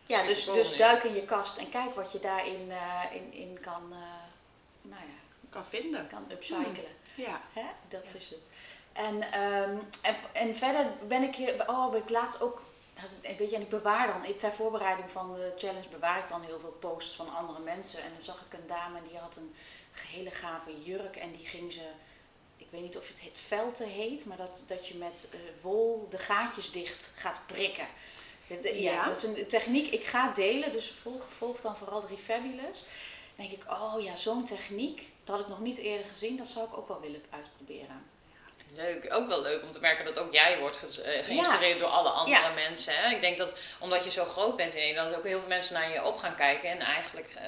ja 0.07 0.27
dus, 0.27 0.44
dus 0.44 0.77
duik 0.77 1.05
in 1.05 1.14
je 1.14 1.24
kast 1.24 1.57
en 1.57 1.70
kijk 1.70 1.94
wat 1.94 2.12
je 2.12 2.18
daarin 2.18 2.68
uh, 2.68 3.03
in, 3.12 3.33
in 3.33 3.59
kan, 3.61 3.94
nou 4.83 5.03
ja, 5.07 5.14
kan 5.48 5.66
vinden. 5.66 6.09
Kan 6.09 6.24
upcyclen. 6.31 6.74
Hmm. 7.14 7.24
Ja. 7.24 7.40
Hè? 7.53 7.66
Dat 7.88 8.11
ja. 8.11 8.18
is 8.18 8.31
het. 8.31 8.48
En, 8.92 9.40
um, 9.40 9.88
en, 10.03 10.16
en 10.33 10.57
verder 10.57 10.87
ben 11.09 11.22
ik 11.22 11.35
hier, 11.35 11.68
oh, 11.68 11.90
ben 11.90 12.00
ik 12.03 12.11
laatst 12.11 12.42
ook 12.42 12.62
weet 13.22 13.50
je, 13.50 13.57
en 13.57 13.62
ik 13.62 13.68
bewaar 13.68 14.07
dan, 14.07 14.37
ter 14.37 14.53
voorbereiding 14.53 15.11
van 15.11 15.35
de 15.35 15.53
challenge 15.57 15.88
bewaar 15.88 16.18
ik 16.18 16.29
dan 16.29 16.42
heel 16.42 16.61
veel 16.61 16.77
posts 16.81 17.16
van 17.16 17.35
andere 17.35 17.59
mensen. 17.59 18.03
En 18.03 18.11
dan 18.11 18.20
zag 18.20 18.44
ik 18.50 18.59
een 18.59 18.66
dame 18.66 18.98
die 19.09 19.18
had 19.18 19.37
een 19.37 19.55
hele 20.09 20.31
gave 20.31 20.83
jurk 20.83 21.16
en 21.16 21.33
die 21.33 21.46
ging 21.46 21.72
ze 21.72 21.81
ik 21.81 22.13
weet 22.74 22.82
niet 22.82 22.96
of 22.96 23.08
het, 23.08 23.20
het 23.20 23.40
velte 23.40 23.84
heet, 23.84 24.24
maar 24.24 24.37
dat, 24.37 24.62
dat 24.66 24.87
je 24.87 24.94
met 24.96 25.28
uh, 25.34 25.40
wol 25.60 26.06
de 26.10 26.18
gaatjes 26.18 26.70
dicht 26.70 27.12
gaat 27.14 27.40
prikken. 27.46 27.87
ja, 28.46 28.70
ja, 28.70 29.04
dat 29.04 29.16
is 29.16 29.22
een 29.22 29.46
techniek, 29.46 29.92
ik 29.92 30.04
ga 30.04 30.32
delen, 30.32 30.72
dus 30.72 30.90
volg, 30.90 31.24
volg 31.32 31.60
dan 31.60 31.76
vooral 31.76 32.00
de 32.00 32.06
Refabulous. 32.06 32.84
Dan 33.37 33.46
denk 33.46 33.62
ik, 33.62 33.70
oh 33.70 34.02
ja, 34.02 34.16
zo'n 34.16 34.44
techniek, 34.44 35.08
dat 35.24 35.37
had 35.37 35.44
ik 35.44 35.50
nog 35.50 35.60
niet 35.60 35.78
eerder 35.78 36.06
gezien, 36.06 36.37
dat 36.37 36.48
zou 36.48 36.66
ik 36.66 36.76
ook 36.76 36.88
wel 36.88 37.00
willen 37.00 37.22
uitproberen. 37.30 38.13
Leuk. 38.76 39.14
Ook 39.14 39.28
wel 39.28 39.42
leuk 39.42 39.62
om 39.62 39.70
te 39.70 39.80
merken 39.80 40.04
dat 40.04 40.18
ook 40.18 40.32
jij 40.32 40.58
wordt 40.58 40.76
ge 40.76 41.02
eh, 41.02 41.24
geïnspireerd 41.24 41.78
door 41.78 41.88
alle 41.88 42.08
andere 42.08 42.54
mensen. 42.54 42.94
Hè? 42.96 43.14
Ik 43.14 43.20
denk 43.20 43.38
dat 43.38 43.54
omdat 43.78 44.04
je 44.04 44.10
zo 44.10 44.24
groot 44.24 44.56
bent 44.56 44.74
in 44.74 44.80
Nederland, 44.80 45.16
ook 45.16 45.24
heel 45.24 45.38
veel 45.38 45.48
mensen 45.48 45.74
naar 45.74 45.92
je 45.92 46.04
op 46.04 46.16
gaan 46.16 46.34
kijken. 46.34 46.70
En 46.70 46.80
eigenlijk 46.80 47.34
uh, 47.37 47.42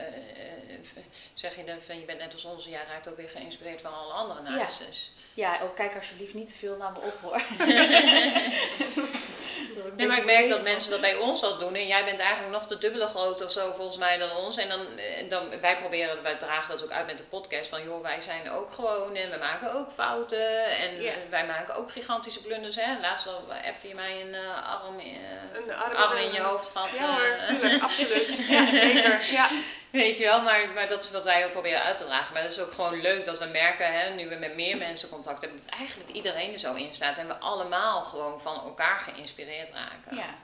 zeg 1.34 1.56
je 1.56 1.64
dan 1.64 1.80
van 1.80 1.98
je 1.98 2.04
bent 2.04 2.18
net 2.18 2.32
als 2.32 2.44
onze, 2.44 2.70
jij 2.70 2.84
raakt 2.88 3.08
ook 3.08 3.16
weer 3.16 3.28
geïnspireerd 3.28 3.80
van 3.80 3.94
alle 3.94 4.12
andere 4.12 4.42
naarstes. 4.42 5.10
Ja. 5.34 5.52
ja, 5.52 5.62
ook 5.62 5.76
kijk 5.76 5.94
alsjeblieft 5.94 6.34
niet 6.34 6.48
te 6.48 6.54
veel 6.54 6.76
naar 6.76 6.92
me 6.92 6.98
op 6.98 7.18
hoor. 7.22 7.42
nee, 9.96 10.06
maar 10.06 10.18
ik 10.18 10.24
merk 10.24 10.48
dat 10.48 10.62
mensen 10.62 10.90
dat 10.90 11.00
bij 11.00 11.16
ons 11.16 11.42
al 11.42 11.58
doen. 11.58 11.74
En 11.74 11.86
jij 11.86 12.04
bent 12.04 12.18
eigenlijk 12.18 12.52
nog 12.52 12.66
de 12.66 12.78
dubbele 12.78 13.06
groot 13.06 13.44
of 13.44 13.52
zo 13.52 13.72
volgens 13.72 13.98
mij 13.98 14.18
dan 14.18 14.30
ons. 14.30 14.56
En 14.56 14.68
dan, 14.68 14.80
dan 15.28 15.60
wij 15.60 15.78
proberen, 15.78 16.22
wij 16.22 16.36
dragen 16.36 16.70
dat 16.70 16.84
ook 16.84 16.90
uit 16.90 17.06
met 17.06 17.18
de 17.18 17.24
podcast. 17.24 17.68
Van 17.68 17.82
joh, 17.84 18.02
wij 18.02 18.20
zijn 18.20 18.50
ook 18.50 18.70
gewoon 18.70 19.14
en 19.14 19.30
we 19.30 19.36
maken 19.38 19.74
ook 19.74 19.90
fouten. 19.90 20.66
En 20.66 20.90
wij 21.30 21.46
maken 21.46 21.74
ook 21.74 21.90
gigantische 21.90 22.40
blunders. 22.40 22.76
Hè? 22.76 23.00
Laatst 23.00 23.26
al 23.26 23.44
appte 23.64 23.88
je 23.88 23.94
mij 23.94 24.20
een 24.20 24.34
uh, 24.34 24.82
arm, 24.84 24.98
uh, 24.98 25.06
een 25.52 25.74
arm, 25.74 25.94
arm 25.94 26.16
in 26.16 26.32
je 26.32 26.40
hoofd 26.40 26.68
gehad. 26.68 26.98
Ja 26.98 27.14
hoor, 27.14 27.26
uh, 27.26 27.44
tuurlijk, 27.44 27.82
absoluut. 27.82 28.44
Ja, 28.56 28.72
zeker. 28.72 29.26
Ja. 29.30 29.48
Weet 29.96 30.18
je 30.18 30.24
wel, 30.24 30.42
maar, 30.42 30.68
maar 30.74 30.88
dat 30.88 31.04
is 31.04 31.10
wat 31.10 31.24
wij 31.24 31.44
ook 31.44 31.52
proberen 31.52 31.82
uit 31.82 31.96
te 31.96 32.04
dragen. 32.04 32.32
Maar 32.32 32.42
het 32.42 32.52
is 32.52 32.58
ook 32.58 32.72
gewoon 32.72 33.00
leuk 33.00 33.24
dat 33.24 33.38
we 33.38 33.44
merken, 33.44 33.92
hè, 33.92 34.14
nu 34.14 34.28
we 34.28 34.34
met 34.34 34.54
meer 34.54 34.76
mensen 34.76 35.08
contact 35.08 35.40
hebben, 35.40 35.60
dat 35.62 35.74
eigenlijk 35.74 36.10
iedereen 36.10 36.52
er 36.52 36.58
zo 36.58 36.74
in 36.74 36.94
staat. 36.94 37.18
En 37.18 37.26
we 37.26 37.36
allemaal 37.36 38.02
gewoon 38.02 38.40
van 38.40 38.54
elkaar 38.54 38.98
geïnspireerd 38.98 39.70
raken. 39.72 40.16
Ja. 40.16 40.34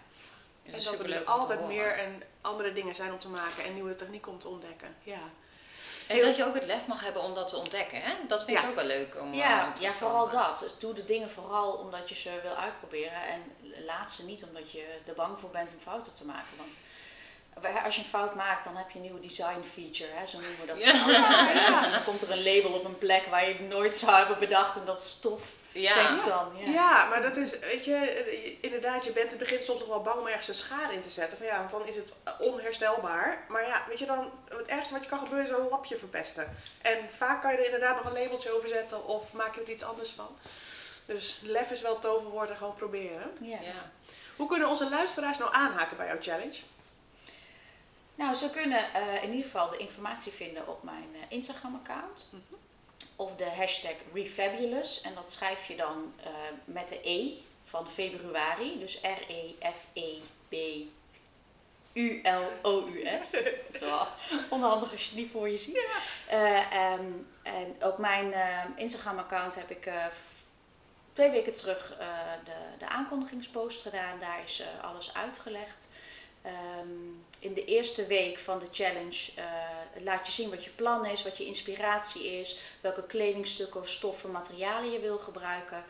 Dus 0.65 0.87
en 0.87 0.97
dat 0.97 1.07
er 1.07 1.25
altijd 1.25 1.67
meer 1.67 1.99
en 1.99 2.23
andere 2.41 2.73
dingen 2.73 2.95
zijn 2.95 3.13
om 3.13 3.19
te 3.19 3.29
maken 3.29 3.65
en 3.65 3.75
nieuwe 3.75 3.95
technieken 3.95 4.33
om 4.33 4.39
te 4.39 4.49
ontdekken. 4.49 4.97
Ja. 5.03 5.21
En 6.09 6.21
dat 6.21 6.37
je 6.37 6.45
ook 6.45 6.55
het 6.55 6.67
lef 6.67 6.87
mag 6.87 7.05
hebben 7.05 7.23
om 7.23 7.35
dat 7.35 7.49
te 7.49 7.57
ontdekken. 7.57 8.03
Hè? 8.03 8.13
Dat 8.27 8.45
vind 8.45 8.59
ik 8.59 8.65
ook 8.65 8.75
wel 8.75 8.85
leuk. 8.85 9.17
Om, 9.21 9.35
ja, 9.35 9.67
uh, 9.67 9.83
ja 9.83 9.93
vooral 9.93 10.29
dat. 10.29 10.59
Dus 10.59 10.79
doe 10.79 10.95
de 10.95 11.05
dingen 11.05 11.31
vooral 11.31 11.73
omdat 11.73 12.09
je 12.09 12.15
ze 12.15 12.41
wil 12.43 12.55
uitproberen. 12.55 13.27
En 13.27 13.43
laat 13.85 14.11
ze 14.11 14.25
niet 14.25 14.45
omdat 14.45 14.73
je 14.73 14.99
er 15.07 15.15
bang 15.15 15.41
voor 15.41 15.51
bent 15.51 15.71
om 15.73 15.81
fouten 15.81 16.15
te 16.15 16.25
maken. 16.25 16.57
Want 16.57 16.77
als 17.85 17.95
je 17.95 18.03
een 18.03 18.09
fout 18.09 18.35
maakt, 18.35 18.65
dan 18.65 18.77
heb 18.77 18.91
je 18.91 18.97
een 18.97 19.05
nieuwe 19.05 19.21
design 19.21 19.63
feature, 19.73 20.11
hè? 20.13 20.27
zo 20.27 20.39
noemen 20.39 20.61
we 20.61 20.67
dat. 20.67 20.83
Ja. 20.83 20.93
Ja. 21.53 21.89
Dan 21.91 22.05
komt 22.05 22.23
er 22.23 22.31
een 22.31 22.43
label 22.43 22.73
op 22.73 22.85
een 22.85 22.99
plek 22.99 23.27
waar 23.27 23.49
je 23.49 23.55
het 23.55 23.69
nooit 23.69 23.97
zou 23.97 24.17
hebben 24.17 24.39
bedacht 24.39 24.77
en 24.77 24.85
dat 24.85 25.01
stof 25.01 25.53
ja. 25.73 26.23
dan. 26.23 26.53
Ja. 26.57 26.71
ja, 26.73 27.09
maar 27.09 27.23
dat 27.23 27.37
is, 27.37 27.59
weet 27.59 27.85
je, 27.85 28.59
inderdaad, 28.61 29.05
je 29.05 29.13
bent 29.13 29.33
in 29.33 29.39
het 29.39 29.49
begin 29.49 29.65
soms 29.65 29.81
nog 29.81 29.89
wel 29.89 30.03
bang 30.03 30.21
om 30.21 30.27
ergens 30.27 30.49
een 30.49 30.55
schade 30.55 30.95
in 30.95 31.01
te 31.01 31.11
zetten. 31.11 31.39
Van 31.39 31.47
ja, 31.47 31.59
want 31.59 31.71
dan 31.71 31.87
is 31.87 31.97
het 31.97 32.17
onherstelbaar. 32.39 33.45
Maar 33.49 33.67
ja, 33.67 33.85
weet 33.89 33.99
je 33.99 34.07
dan, 34.07 34.31
het 34.49 34.67
ergste 34.67 34.93
wat 34.93 35.03
je 35.03 35.09
kan 35.09 35.19
gebeuren 35.19 35.47
is 35.47 35.51
een 35.51 35.69
lapje 35.69 35.97
verpesten. 35.97 36.57
En 36.83 36.99
vaak 37.11 37.43
kan 37.43 37.53
je 37.53 37.59
er 37.59 37.65
inderdaad 37.65 37.97
nog 37.97 38.05
een 38.05 38.23
labeltje 38.23 38.57
over 38.57 38.69
zetten 38.69 39.07
of 39.07 39.33
maak 39.33 39.55
je 39.55 39.61
er 39.61 39.71
iets 39.71 39.85
anders 39.85 40.11
van. 40.11 40.37
Dus 41.07 41.41
lef 41.43 41.71
is 41.71 41.81
wel 41.81 41.99
toverwoord 41.99 42.51
en 42.51 42.57
gewoon 42.57 42.75
proberen. 42.75 43.37
Ja. 43.41 43.59
ja. 43.61 43.91
Hoe 44.37 44.49
kunnen 44.49 44.69
onze 44.69 44.89
luisteraars 44.89 45.39
nou 45.39 45.55
aanhaken 45.55 45.97
bij 45.97 46.07
jouw 46.07 46.21
challenge? 46.21 46.59
Nou, 48.15 48.35
ze 48.35 48.51
kunnen 48.51 48.85
uh, 48.97 49.23
in 49.23 49.31
ieder 49.31 49.45
geval 49.45 49.71
de 49.71 49.77
informatie 49.77 50.33
vinden 50.33 50.69
op 50.69 50.83
mijn 50.83 51.09
uh, 51.13 51.21
Instagram-account. 51.29 52.29
Mm 52.31 52.43
-hmm. 52.49 52.59
Of 53.17 53.37
de 53.37 53.51
hashtag 53.51 53.95
Refabulous. 54.15 55.01
En 55.01 55.15
dat 55.15 55.33
schrijf 55.33 55.67
je 55.67 55.77
dan 55.77 56.15
uh, 56.21 56.27
met 56.65 56.89
de 56.89 57.01
E 57.03 57.33
van 57.65 57.91
februari. 57.91 58.79
Dus 58.79 59.01
R-E-F-E-B-U-L-O-U-S. 59.01 60.21
dat 63.45 63.45
is 63.73 63.81
wel 63.81 64.07
onhandig 64.51 64.93
als 64.93 65.03
je 65.03 65.09
het 65.09 65.19
niet 65.19 65.31
voor 65.31 65.49
je 65.49 65.57
ziet. 65.57 65.85
Ja. 66.31 66.93
Um, 66.93 67.27
en 67.43 67.77
op 67.81 67.99
mijn 67.99 68.35
Instagram-account 68.77 69.55
heb 69.55 69.71
ik 69.71 69.91
twee 71.13 71.31
weken 71.31 71.55
terug 71.55 71.97
de, 72.45 72.53
de 72.79 72.89
aankondigingspost 72.89 73.83
gedaan. 73.83 74.19
Daar 74.21 74.41
is 74.45 74.63
alles 74.83 75.15
uitgelegd. 75.15 75.89
Um, 76.47 77.25
in 77.39 77.55
de 77.55 77.65
eerste 77.65 78.07
week 78.07 78.39
van 78.39 78.59
de 78.59 78.69
challenge 78.71 79.31
uh, 79.39 80.05
laat 80.05 80.27
je 80.27 80.33
zien 80.33 80.51
wat 80.51 80.65
je 80.65 80.71
plan 80.71 81.07
is, 81.07 81.23
wat 81.23 81.39
je 81.39 81.45
inspiratie 81.45 82.41
is, 82.41 82.59
welke 82.81 83.07
kledingstukken 83.07 83.81
of 83.81 83.89
stoffen, 83.89 84.31
materialen 84.31 84.91
je 84.91 85.01
wil 85.01 85.19
gebruiken. 85.19 85.85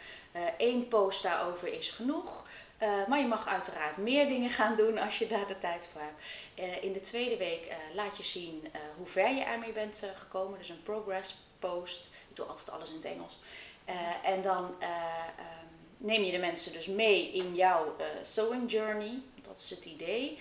Eén 0.58 0.80
uh, 0.80 0.88
post 0.88 1.22
daarover 1.22 1.72
is 1.72 1.90
genoeg. 1.90 2.46
Uh, 2.82 3.06
maar 3.06 3.18
je 3.18 3.26
mag 3.26 3.48
uiteraard 3.48 3.96
meer 3.96 4.28
dingen 4.28 4.50
gaan 4.50 4.76
doen 4.76 4.98
als 4.98 5.18
je 5.18 5.26
daar 5.26 5.46
de 5.46 5.58
tijd 5.58 5.88
voor 5.92 6.00
hebt. 6.00 6.82
in 6.82 6.92
de 6.92 7.00
tweede 7.00 7.36
week 7.36 7.72
laat 7.94 8.16
je 8.16 8.22
zien 8.22 8.68
hoe 8.96 9.06
ver 9.06 9.34
je 9.34 9.42
ermee 9.42 9.72
bent 9.72 10.02
gekomen. 10.18 10.58
Dus 10.58 10.68
een 10.68 10.82
progress 10.82 11.36
post. 11.58 12.08
Ik 12.28 12.36
doe 12.36 12.46
altijd 12.46 12.70
alles 12.70 12.88
in 12.88 12.94
het 12.94 13.04
Engels. 13.04 13.38
en 14.22 14.42
dan 14.42 14.64
um, 14.64 14.74
neem 15.96 16.22
je 16.22 16.32
de 16.32 16.38
mensen 16.38 16.72
dus 16.72 16.86
mee 16.86 17.32
in 17.32 17.54
jouw 17.54 17.96
sewing 18.22 18.70
journey. 18.70 19.22
Dat 19.52 19.60
is 19.60 19.70
het 19.70 19.84
idee. 19.84 20.38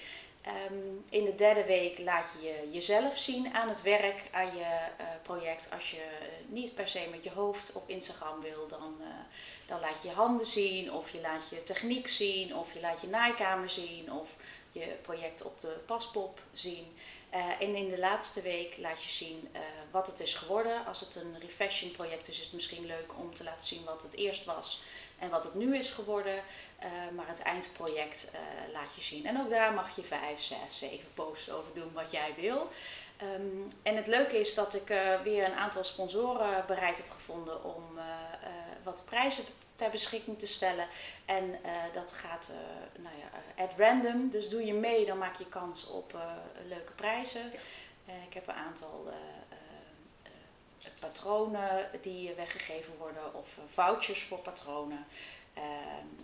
Um, 0.72 1.06
in 1.10 1.26
de 1.26 1.36
derde 1.36 1.66
week 1.66 2.00
laat 2.00 2.36
je 2.42 2.70
jezelf 2.72 3.18
zien 3.18 3.54
aan 3.54 3.70
het 3.70 3.82
werk, 3.82 4.22
aan 4.32 4.56
je 4.56 4.62
uh, 5.00 5.08
project. 5.22 5.70
Als 5.74 5.92
je 5.92 5.98
uh, 5.98 6.54
niet 6.54 6.76
per 6.76 6.88
se 6.88 7.08
met 7.12 7.24
je 7.24 7.32
hoofd 7.32 7.72
op 7.74 7.90
Instagram 7.90 8.42
wil, 8.42 8.68
dan, 8.68 8.96
uh, 9.00 9.08
dan 9.68 9.80
laat 9.80 10.02
je 10.02 10.08
je 10.08 10.14
handen 10.14 10.46
zien, 10.46 10.94
of 10.94 11.12
je 11.12 11.22
laat 11.22 11.50
je 11.50 11.64
techniek 11.64 12.08
zien, 12.08 12.56
of 12.56 12.74
je 12.74 12.80
laat 12.80 13.02
je 13.02 13.08
naaikamer 13.08 13.70
zien, 13.70 14.14
of 14.14 14.30
je 14.72 14.96
project 15.02 15.44
op 15.44 15.62
de 15.62 15.80
paspop 15.86 16.40
zien. 16.54 16.98
En 17.60 17.76
in 17.76 17.90
de 17.90 18.00
laatste 18.00 18.42
week 18.42 18.78
laat 18.78 19.04
je 19.04 19.10
zien 19.10 19.50
wat 19.92 20.08
het 20.08 20.20
is 20.20 20.34
geworden. 20.34 20.86
Als 20.86 21.00
het 21.00 21.16
een 21.16 21.40
refashing 21.40 21.92
project 21.92 22.28
is, 22.28 22.38
is 22.38 22.44
het 22.44 22.54
misschien 22.54 22.86
leuk 22.86 23.14
om 23.18 23.36
te 23.36 23.44
laten 23.44 23.68
zien 23.68 23.84
wat 23.84 24.02
het 24.02 24.16
eerst 24.16 24.46
was 24.46 24.82
en 25.20 25.30
wat 25.30 25.44
het 25.44 25.54
nu 25.54 25.78
is 25.78 25.92
geworden. 25.92 26.36
Uh, 26.36 27.16
maar 27.16 27.28
het 27.28 27.42
eindproject 27.42 28.32
laat 28.74 28.96
je 28.96 29.02
zien. 29.02 29.26
En 29.26 29.40
ook 29.40 29.50
daar 29.50 29.74
mag 29.74 29.96
je 29.96 30.04
vijf, 30.04 30.42
zes, 30.42 30.78
zeven 30.78 31.14
posts 31.14 31.52
over 31.52 31.74
doen 31.74 31.94
wat 31.94 32.12
jij 32.12 32.34
wil. 32.38 32.70
Um, 33.24 33.68
en 33.84 33.96
het 33.96 34.08
leuke 34.08 34.40
is 34.40 34.54
dat 34.54 34.74
ik 34.74 34.88
weer 35.24 35.46
een 35.46 35.56
aantal 35.56 35.84
sponsoren 35.84 36.64
bereid 36.68 36.98
heb 36.98 37.10
gevonden 37.10 37.64
om 37.64 37.84
wat 38.84 39.04
prijzen 39.06 39.44
ter 39.82 39.90
beschikking 39.90 40.40
te 40.40 40.48
stellen. 40.48 40.88
En 41.26 41.60
dat 41.94 42.12
gaat 42.12 42.52
nou 42.98 43.16
ja, 43.18 43.64
at 43.64 43.74
random. 43.78 44.30
Dus 44.30 44.50
doe 44.50 44.66
je 44.66 44.74
mee, 44.74 45.06
dan 45.06 45.18
maak 45.18 45.38
je 45.38 45.46
kans 45.50 45.88
op 45.88 46.18
leuke 46.68 46.92
prijzen. 46.92 47.52
Ja. 48.06 48.14
ik 48.28 48.34
heb 48.34 48.48
een 48.48 48.54
aantal 48.54 49.14
patronen 51.00 51.90
die 52.02 52.34
weggegeven 52.34 52.98
worden 52.98 53.36
of 53.36 53.58
vouchers 53.68 54.24
voor 54.24 54.42
patronen. 54.42 55.06
Uh, 55.58 55.64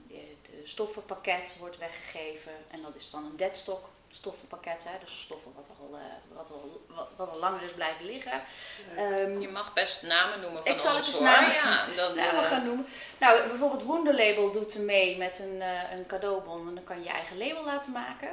het 0.07 0.69
stoffenpakket 0.69 1.55
wordt 1.59 1.77
weggegeven 1.77 2.51
en 2.67 2.81
dat 2.81 2.95
is 2.95 3.09
dan 3.09 3.25
een 3.25 3.37
deadstock 3.37 3.89
stoffenpakket, 4.09 4.83
hè, 4.83 4.91
dus 4.99 5.21
stoffen 5.21 5.51
wat 5.55 5.69
al, 5.79 5.89
uh, 5.97 6.35
wat 6.35 6.51
al, 6.51 6.85
wat, 7.15 7.29
al 7.29 7.39
langer 7.39 7.63
is 7.63 7.73
blijven 7.73 8.05
liggen. 8.05 8.41
Um, 8.97 9.41
je 9.41 9.49
mag 9.49 9.73
best 9.73 10.01
namen 10.01 10.39
noemen 10.39 10.63
van 10.63 10.73
ik 10.73 10.79
zal 10.79 10.95
het 10.95 11.07
eens 11.07 11.19
namen, 11.19 11.53
ja, 11.53 11.87
dat, 11.95 12.15
namen 12.15 12.43
gaan 12.43 12.63
noemen. 12.63 12.85
Nou, 13.17 13.47
bijvoorbeeld 13.47 13.83
Wonderlabel 13.83 14.51
doet 14.51 14.73
er 14.73 14.81
mee 14.81 15.17
met 15.17 15.39
een, 15.39 15.55
uh, 15.55 15.91
een 15.91 16.05
cadeaubon 16.05 16.67
en 16.67 16.75
dan 16.75 16.83
kan 16.83 16.97
je 16.97 17.03
je 17.03 17.09
eigen 17.09 17.37
label 17.37 17.63
laten 17.63 17.91
maken. 17.91 18.29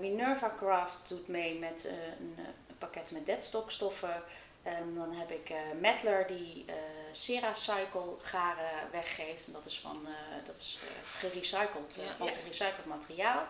Minerva 0.00 0.54
Craft 0.58 0.98
doet 1.08 1.28
mee 1.28 1.58
met 1.58 1.84
een, 1.88 2.36
een, 2.38 2.78
pakket 2.78 3.10
met 3.10 3.26
deadstockstoffen. 3.26 4.22
En 4.62 4.94
dan 4.94 5.12
heb 5.12 5.30
ik 5.30 5.50
uh, 5.50 5.56
Mettler 5.80 6.26
die 6.26 6.64
uh, 6.68 6.74
Ceracycle 7.12 8.14
garen 8.22 8.90
weggeeft. 8.90 9.46
En 9.46 9.52
dat 9.52 9.64
is, 9.64 9.78
van, 9.80 10.06
dat 10.46 10.56
is 10.56 10.78
gerecycled, 11.18 11.98
van 12.16 12.28
gerecycled 12.28 12.86
materiaal. 12.86 13.46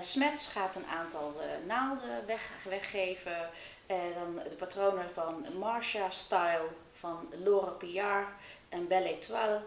Smets 0.00 0.46
gaat 0.46 0.74
een 0.74 0.86
aantal 0.86 1.40
naalden 1.66 2.26
weg, 2.26 2.48
weggeven. 2.68 3.50
dan 3.86 4.40
de 4.48 4.54
patronen 4.54 5.10
van 5.14 5.46
Marcia 5.58 6.10
Style 6.10 6.66
van 6.92 7.28
Laura 7.44 7.70
Pillard 7.70 8.28
en 8.68 8.88
Belle 8.88 9.08
Étoile. 9.08 9.60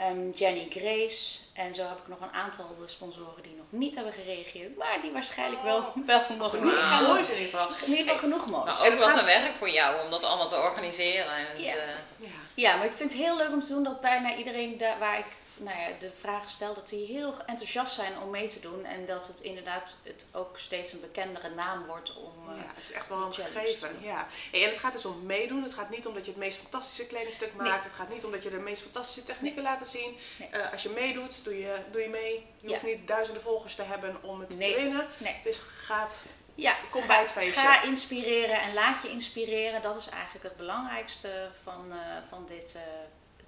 Um, 0.00 0.30
Jenny 0.30 0.66
Grace. 0.70 1.38
En 1.52 1.74
zo 1.74 1.82
heb 1.88 1.98
ik 1.98 2.08
nog 2.08 2.20
een 2.20 2.32
aantal 2.32 2.76
sponsoren 2.86 3.42
die 3.42 3.54
nog 3.56 3.66
niet 3.68 3.94
hebben 3.94 4.12
gereageerd. 4.12 4.76
Maar 4.76 4.98
die 5.02 5.10
waarschijnlijk 5.10 5.62
wel, 5.62 5.76
Oh. 5.78 5.96
wel 6.06 6.22
nog 6.38 6.50
Genoeg 6.50 6.88
gaan 6.88 7.02
moois 7.04 7.28
in 7.28 7.36
ieder 7.38 7.58
geval. 7.58 7.68
In 7.86 7.90
ieder 7.90 8.04
geval 8.14 8.16
genoeg 8.18 8.46
moois. 8.50 8.64
Maar 8.64 8.78
ook 8.78 8.84
het 8.90 8.98
wat 8.98 9.08
gaat- 9.08 9.18
een 9.18 9.24
werk 9.24 9.54
voor 9.54 9.70
jou 9.70 10.04
om 10.04 10.10
dat 10.10 10.24
allemaal 10.24 10.48
te 10.48 10.56
organiseren. 10.56 11.36
En 11.36 11.62
Ja. 11.62 11.72
eh, 11.74 11.78
Ja. 12.18 12.26
Ja, 12.54 12.76
maar 12.76 12.86
ik 12.86 12.92
vind 12.92 13.12
het 13.12 13.20
heel 13.22 13.36
leuk 13.36 13.52
om 13.52 13.60
te 13.60 13.68
doen 13.68 13.82
dat 13.84 14.00
bijna 14.00 14.34
iedereen 14.36 14.78
daar 14.78 14.98
waar 14.98 15.18
ik 15.18 15.26
nou 15.60 15.78
ja, 15.78 15.88
de 15.98 16.10
vragen 16.12 16.50
stel, 16.50 16.74
dat 16.74 16.88
die 16.88 17.06
heel 17.06 17.34
enthousiast 17.46 17.94
zijn 17.94 18.18
om 18.20 18.30
mee 18.30 18.48
te 18.48 18.60
doen. 18.60 18.84
En 18.84 19.06
dat 19.06 19.26
het 19.26 19.40
inderdaad 19.40 19.94
het 20.02 20.24
ook 20.32 20.58
steeds 20.58 20.92
een 20.92 21.00
bekendere 21.00 21.48
naam 21.50 21.86
wordt 21.86 22.16
om. 22.16 22.32
eh, 22.48 22.56
Ja, 22.56 22.62
het 22.74 22.84
is 22.84 22.92
echt 22.92 23.08
wel 23.08 23.22
een 23.22 23.32
gegeven. 23.34 23.96
Ja. 24.00 24.26
Hey, 24.50 24.62
en 24.62 24.68
het 24.68 24.78
gaat 24.78 24.92
dus 24.92 25.04
om 25.04 25.26
meedoen. 25.26 25.62
Het 25.62 25.74
gaat 25.74 25.90
niet 25.90 26.06
om 26.06 26.14
dat 26.14 26.24
je 26.24 26.30
het 26.30 26.40
meest 26.40 26.58
fantastische 26.58 27.06
kledingstuk 27.06 27.54
maakt. 27.54 27.70
Nee. 27.70 27.78
Het 27.78 27.92
gaat 27.92 28.08
niet 28.12 28.24
om 28.24 28.30
dat 28.30 28.42
je 28.42 28.50
de 28.50 28.56
meest 28.58 28.82
fantastische 28.82 29.22
technieken 29.22 29.62
laat 29.62 29.86
zien. 29.86 30.16
Nee. 30.38 30.48
Eh, 30.48 30.72
als 30.72 30.82
je 30.82 30.88
meedoet, 30.90 31.44
doe 31.44 31.58
je, 31.58 31.76
doe 31.90 32.00
je 32.00 32.08
mee. 32.08 32.32
Je 32.60 32.66
Ja. 32.66 32.68
hoeft 32.68 32.82
niet 32.82 33.06
duizenden 33.08 33.42
volgers 33.42 33.74
te 33.74 33.82
hebben 33.82 34.22
om 34.22 34.40
het 34.40 34.56
Nee. 34.56 34.74
te 34.74 34.80
winnen. 34.80 35.06
Nee. 35.18 35.32
Het 35.34 35.46
is, 35.46 35.58
gaat 35.58 36.22
Ja, 36.54 36.76
Kom 36.90 37.06
bij 37.06 37.20
het 37.20 37.30
feestje. 37.32 37.60
Ga 37.60 37.82
inspireren 37.82 38.60
en 38.60 38.74
laat 38.74 39.02
je 39.02 39.08
inspireren. 39.08 39.82
Dat 39.82 39.96
is 39.96 40.08
eigenlijk 40.08 40.44
het 40.44 40.56
belangrijkste 40.56 41.50
van, 41.62 41.92
eh, 41.92 41.98
van, 42.28 42.46
dit, 42.48 42.74
eh, 42.74 42.82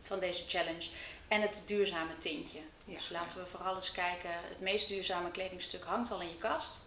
van 0.03 0.21
deze 0.21 0.45
challenge. 0.49 0.89
En 1.29 1.41
het 1.41 1.63
duurzame 1.67 2.19
tintje. 2.19 2.59
Ja. 2.85 2.95
Dus 2.97 3.09
laten 3.09 3.39
we 3.39 3.47
vooral 3.47 3.77
eens 3.77 3.93
kijken. 3.93 4.31
Het 4.33 4.61
meest 4.61 4.89
duurzame 4.89 5.31
kledingstuk 5.31 5.85
hangt 5.85 6.11
al 6.11 6.21
in 6.21 6.29
je 6.29 6.37
kast. 6.39 6.81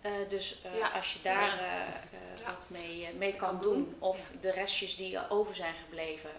Eh, 0.00 0.12
dus 0.28 0.56
eh, 0.62 0.78
Ja. 0.78 0.88
als 0.88 1.12
je 1.12 1.18
daar 1.22 1.46
Ja. 1.46 1.58
eh, 1.58 1.88
eh, 1.88 2.38
Ja. 2.38 2.44
wat 2.44 2.64
mee, 2.66 3.08
mee 3.16 3.34
kan 3.34 3.48
kan 3.48 3.60
doen, 3.60 3.72
doen. 3.84 3.96
of 3.98 4.16
Ja. 4.16 4.22
de 4.40 4.50
restjes 4.50 4.96
die 4.96 5.30
over 5.30 5.54
zijn 5.54 5.74
gebleven, 5.84 6.30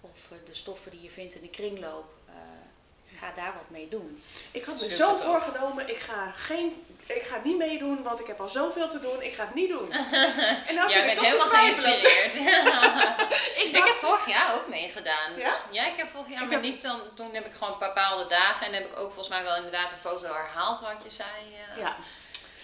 of 0.00 0.28
de 0.46 0.54
stoffen 0.54 0.90
die 0.90 1.02
je 1.02 1.10
vindt 1.10 1.34
in 1.34 1.42
de 1.42 1.48
kringloop, 1.48 2.12
eh, 2.28 2.34
ga 3.18 3.32
daar 3.32 3.54
wat 3.54 3.70
mee 3.70 3.88
doen. 3.88 4.22
Ik 4.50 4.64
had 4.64 4.80
me 4.80 4.90
zo 4.90 5.16
voorgenomen, 5.16 5.88
ik 5.88 5.98
ga, 5.98 6.30
geen, 6.30 6.84
ik 7.16 7.22
ga 7.22 7.40
niet 7.44 7.56
meedoen, 7.56 8.02
want 8.02 8.20
ik 8.20 8.26
heb 8.26 8.40
al 8.40 8.48
zoveel 8.48 8.88
te 8.88 9.00
doen. 9.00 9.22
Ik 9.22 9.34
ga 9.34 9.44
het 9.44 9.54
niet 9.54 9.68
doen. 9.68 9.92
En 10.68 10.74
nou 10.74 10.90
jij 10.90 10.90
zit 10.90 10.98
ik 10.98 11.06
bent 11.06 11.16
toch 11.18 11.24
helemaal 11.26 11.46
geïnspireerd. 11.48 12.34
Ik 13.60 13.66
ik 13.66 13.72
dacht, 13.72 13.88
heb 13.88 13.96
vorig 13.96 14.28
jaar 14.28 14.54
ook 14.54 14.68
meegedaan. 14.68 15.30
Ja? 15.70 15.86
ik 15.86 15.96
heb 15.96 16.08
vorig 16.08 16.28
jaar, 16.28 16.42
Ik 16.42 16.48
maar 16.48 16.54
heb- 16.54 16.62
niet 16.62 16.82
dan, 16.82 17.00
toen 17.14 17.34
heb 17.34 17.46
ik 17.46 17.52
gewoon 17.54 17.78
bepaalde 17.78 18.26
dagen 18.26 18.66
en 18.66 18.72
heb 18.72 18.84
ik 18.86 18.92
ook 18.98 19.06
volgens 19.12 19.28
mij 19.28 19.42
wel 19.42 19.56
inderdaad 19.56 19.92
een 19.92 19.98
foto 19.98 20.26
herhaald 20.26 20.80
wat 20.80 20.94
je 21.04 21.10
zei. 21.10 21.28
eh. 21.74 21.80
ja, 21.82 21.96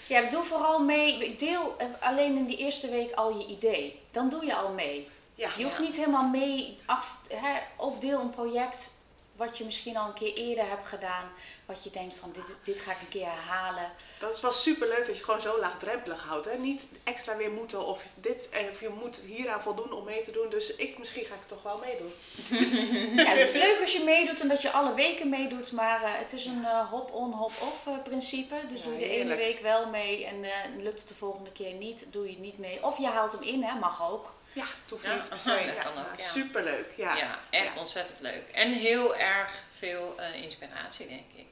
Ja, 0.06 0.20
doe 0.30 0.44
vooral 0.44 0.78
mee. 0.78 1.36
Deel 1.36 1.74
eh, 1.78 1.86
alleen 2.00 2.36
in 2.36 2.44
die 2.46 2.56
eerste 2.56 2.88
week 2.90 3.14
al 3.14 3.38
je 3.38 3.46
idee. 3.46 4.00
Dan 4.10 4.28
doe 4.28 4.44
je 4.46 4.54
al 4.54 4.68
mee. 4.68 5.08
ja. 5.34 5.48
Je 5.56 5.62
hoeft 5.64 5.76
Ja. 5.76 5.82
niet 5.82 5.96
helemaal 5.96 6.28
mee 6.28 6.78
af, 6.86 7.14
hè, 7.28 7.54
of 7.76 7.98
deel 7.98 8.20
een 8.20 8.30
project 8.30 8.90
wat 9.36 9.58
je 9.58 9.64
misschien 9.64 9.96
al 9.96 10.06
een 10.08 10.14
keer 10.14 10.32
eerder 10.34 10.68
hebt 10.68 10.86
gedaan. 10.86 11.28
Wat 11.66 11.84
je 11.84 11.90
denkt 11.90 12.14
van 12.20 12.32
dit, 12.32 12.44
dit 12.64 12.80
ga 12.80 12.90
ik 12.92 13.00
een 13.00 13.08
keer 13.08 13.26
herhalen. 13.26 13.92
Dat 14.18 14.32
is 14.32 14.40
wel 14.40 14.52
super 14.52 14.88
leuk 14.88 14.96
dat 14.96 15.06
je 15.06 15.12
het 15.12 15.24
gewoon 15.24 15.40
zo 15.40 15.60
laagdrempelig 15.60 16.24
houdt. 16.24 16.44
Hè? 16.50 16.58
Niet 16.58 16.88
extra 17.04 17.36
weer 17.36 17.50
moeten 17.50 17.86
of 17.86 18.04
dit 18.14 18.48
en 18.48 18.68
of 18.68 18.80
je 18.80 18.88
moet 18.88 19.16
hieraan 19.16 19.62
voldoen 19.62 19.92
om 19.92 20.04
mee 20.04 20.22
te 20.22 20.30
doen. 20.30 20.48
Dus 20.50 20.74
ik 20.76 20.98
misschien 20.98 21.24
ga 21.24 21.34
ik 21.34 21.46
toch 21.46 21.62
wel 21.62 21.78
meedoen. 21.78 22.12
Ja, 23.24 23.30
het 23.32 23.48
is 23.48 23.52
leuk 23.52 23.80
als 23.80 23.92
je 23.92 24.02
meedoet 24.04 24.40
en 24.40 24.48
dat 24.48 24.62
je 24.62 24.70
alle 24.72 24.94
weken 24.94 25.28
meedoet. 25.28 25.72
Maar 25.72 26.02
eh, 26.02 26.10
het 26.14 26.32
is 26.32 26.44
een 26.44 26.64
eh, 26.64 26.90
hop-on, 26.90 27.32
hop-off 27.32 27.86
eh, 27.86 27.92
principe. 28.04 28.54
Dus 28.68 28.78
Ja, 28.78 28.84
doe 28.84 28.92
je 28.92 28.98
de 28.98 29.04
heerlijk. 29.04 29.40
ene 29.40 29.46
week 29.52 29.60
wel 29.60 29.86
mee 29.88 30.26
en 30.26 30.44
eh, 30.44 30.52
lukt 30.78 30.98
het 30.98 31.08
de 31.08 31.14
volgende 31.14 31.52
keer 31.52 31.72
niet, 31.74 32.06
doe 32.12 32.24
je 32.24 32.30
het 32.30 32.40
niet 32.40 32.58
mee. 32.58 32.84
Of 32.84 32.98
je 32.98 33.06
haalt 33.06 33.32
hem 33.32 33.42
in, 33.42 33.62
hè, 33.62 33.78
mag 33.78 34.10
ook. 34.10 34.32
Ja, 34.56 34.62
het 34.62 34.90
hoeft 34.90 35.02
Ja, 35.02 35.14
niet 35.14 35.28
per 35.28 35.38
se. 35.38 35.48
dat 35.48 35.74
Ja, 35.74 35.82
kan 35.82 35.98
ook, 35.98 36.18
ja. 36.18 36.24
Superleuk. 36.28 36.86
Ja. 36.96 37.16
Ja, 37.16 37.38
echt 37.50 37.76
ontzettend 37.76 38.20
leuk. 38.20 38.42
En 38.52 38.72
heel 38.72 39.16
erg 39.16 39.62
veel 39.78 40.14
eh, 40.18 40.42
inspiratie, 40.42 41.08
denk 41.08 41.32
ik. 41.34 41.46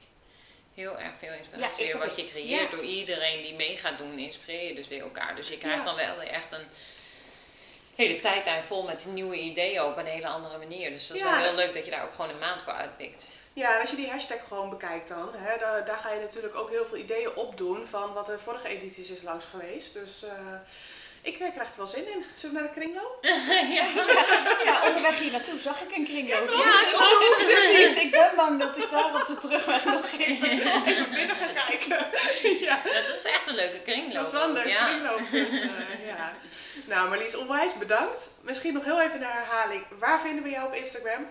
Heel 0.73 0.99
erg 0.99 1.17
veel 1.17 1.33
inspiratie. 1.33 1.85
Weer 1.85 1.97
wat 1.97 2.15
je 2.15 2.25
creëert 2.25 2.71
door 2.71 2.83
iedereen 2.83 3.41
die 3.43 3.53
mee 3.53 3.77
gaat 3.77 3.97
doen, 3.97 4.19
inspireer 4.19 4.67
je 4.67 4.75
dus 4.75 4.87
weer 4.87 5.01
elkaar. 5.01 5.35
Dus 5.35 5.47
je 5.47 5.57
krijgt 5.57 5.85
dan 5.85 5.95
wel 5.95 6.17
weer 6.17 6.27
echt 6.27 6.51
een 6.51 6.67
hele 7.95 8.19
tijdlijn 8.19 8.63
vol 8.63 8.83
met 8.83 9.05
nieuwe 9.05 9.39
ideeën 9.39 9.83
op 9.83 9.97
een 9.97 10.05
hele 10.05 10.27
andere 10.27 10.57
manier. 10.57 10.89
Dus 10.89 11.07
dat 11.07 11.17
is 11.17 11.23
wel 11.23 11.35
heel 11.35 11.55
leuk 11.55 11.73
dat 11.73 11.85
je 11.85 11.91
daar 11.91 12.03
ook 12.03 12.13
gewoon 12.13 12.29
een 12.29 12.39
maand 12.39 12.63
voor 12.63 12.73
uitpikt. 12.73 13.37
Ja, 13.53 13.73
en 13.73 13.79
als 13.81 13.89
je 13.89 13.95
die 13.95 14.09
hashtag 14.09 14.47
gewoon 14.47 14.69
bekijkt 14.69 15.07
dan, 15.07 15.29
hè, 15.35 15.57
daar, 15.57 15.85
daar 15.85 15.97
ga 15.97 16.11
je 16.13 16.19
natuurlijk 16.19 16.55
ook 16.55 16.69
heel 16.69 16.85
veel 16.85 16.97
ideeën 16.97 17.35
opdoen 17.35 17.87
van 17.87 18.13
wat 18.13 18.25
de 18.25 18.39
vorige 18.39 18.67
edities 18.67 19.09
is 19.09 19.21
langs 19.21 19.45
geweest. 19.45 19.93
Dus 19.93 20.23
eh, 20.23 20.31
ik 21.25 21.39
eh, 21.39 21.51
krijg 21.53 21.69
er 21.69 21.77
wel 21.77 21.87
zin 21.87 22.07
in. 22.07 22.25
Zullen 22.35 22.55
we 22.55 22.61
naar 22.61 22.73
de 22.73 22.79
kringloop? 22.79 23.17
ja. 23.79 23.85
Ja, 24.63 24.87
onderweg 24.87 25.19
hier 25.19 25.31
naartoe 25.31 25.59
zag 25.59 25.81
ik 25.81 25.95
een 25.97 26.05
kringloop. 26.05 26.49
Ja, 26.49 26.73
klopt. 26.91 27.47
Dus 27.47 27.95
ik 27.95 28.11
ben 28.11 28.31
bang 28.35 28.59
dat 28.59 28.77
ik 28.77 28.89
daar 28.89 29.21
op 29.21 29.27
de 29.27 29.37
terugweg 29.37 29.85
nog 29.85 30.05
even... 30.17 30.85
Even 30.85 31.09
binnen 31.13 31.35
gaan 31.35 31.53
kijken. 31.53 32.07
ja. 32.67 32.81
Dat 32.83 33.15
is 33.15 33.23
echt 33.23 33.47
een 33.47 33.55
leuke 33.55 33.79
kringloop. 33.79 34.13
Dat 34.13 34.25
is 34.25 34.31
wel 34.31 34.43
een 34.43 34.53
leuke 34.53 34.69
ja. 34.69 34.85
kringloop. 34.85 35.29
Dus, 35.31 35.61
eh, 35.61 36.07
ja. 36.07 36.33
Nou, 36.85 37.09
Marlies, 37.09 37.35
onwijs 37.35 37.77
bedankt. 37.77 38.29
Misschien 38.41 38.73
nog 38.73 38.83
heel 38.83 39.01
even 39.01 39.19
naar 39.19 39.33
herhaling. 39.33 39.83
Waar 39.99 40.21
vinden 40.21 40.43
we 40.43 40.49
jou 40.49 40.67
op 40.67 40.73
Instagram? 40.73 41.27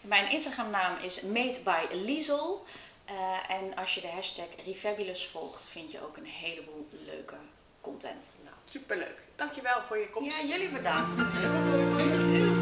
Mijn 0.00 0.30
Instagram 0.30 0.70
naam 0.70 0.96
is 1.02 1.20
Made 1.20 1.60
by 1.60 1.86
Liesel. 1.90 2.66
Eh, 3.04 3.56
en 3.56 3.74
als 3.74 3.94
je 3.94 4.00
de 4.00 4.08
hashtag 4.08 4.46
Refabulous 4.66 5.26
volgt, 5.26 5.64
vind 5.70 5.90
je 5.90 6.02
ook 6.02 6.16
een 6.16 6.26
heleboel 6.26 6.88
leuke 6.90 7.36
content. 7.80 8.30
Nou, 8.44 8.56
superleuk. 8.72 9.18
Dankjewel 9.36 9.82
voor 9.88 9.98
je 9.98 10.10
komst. 10.10 10.42
Ja, 10.42 10.48
jullie 10.48 10.70
bedankt. 10.70 12.61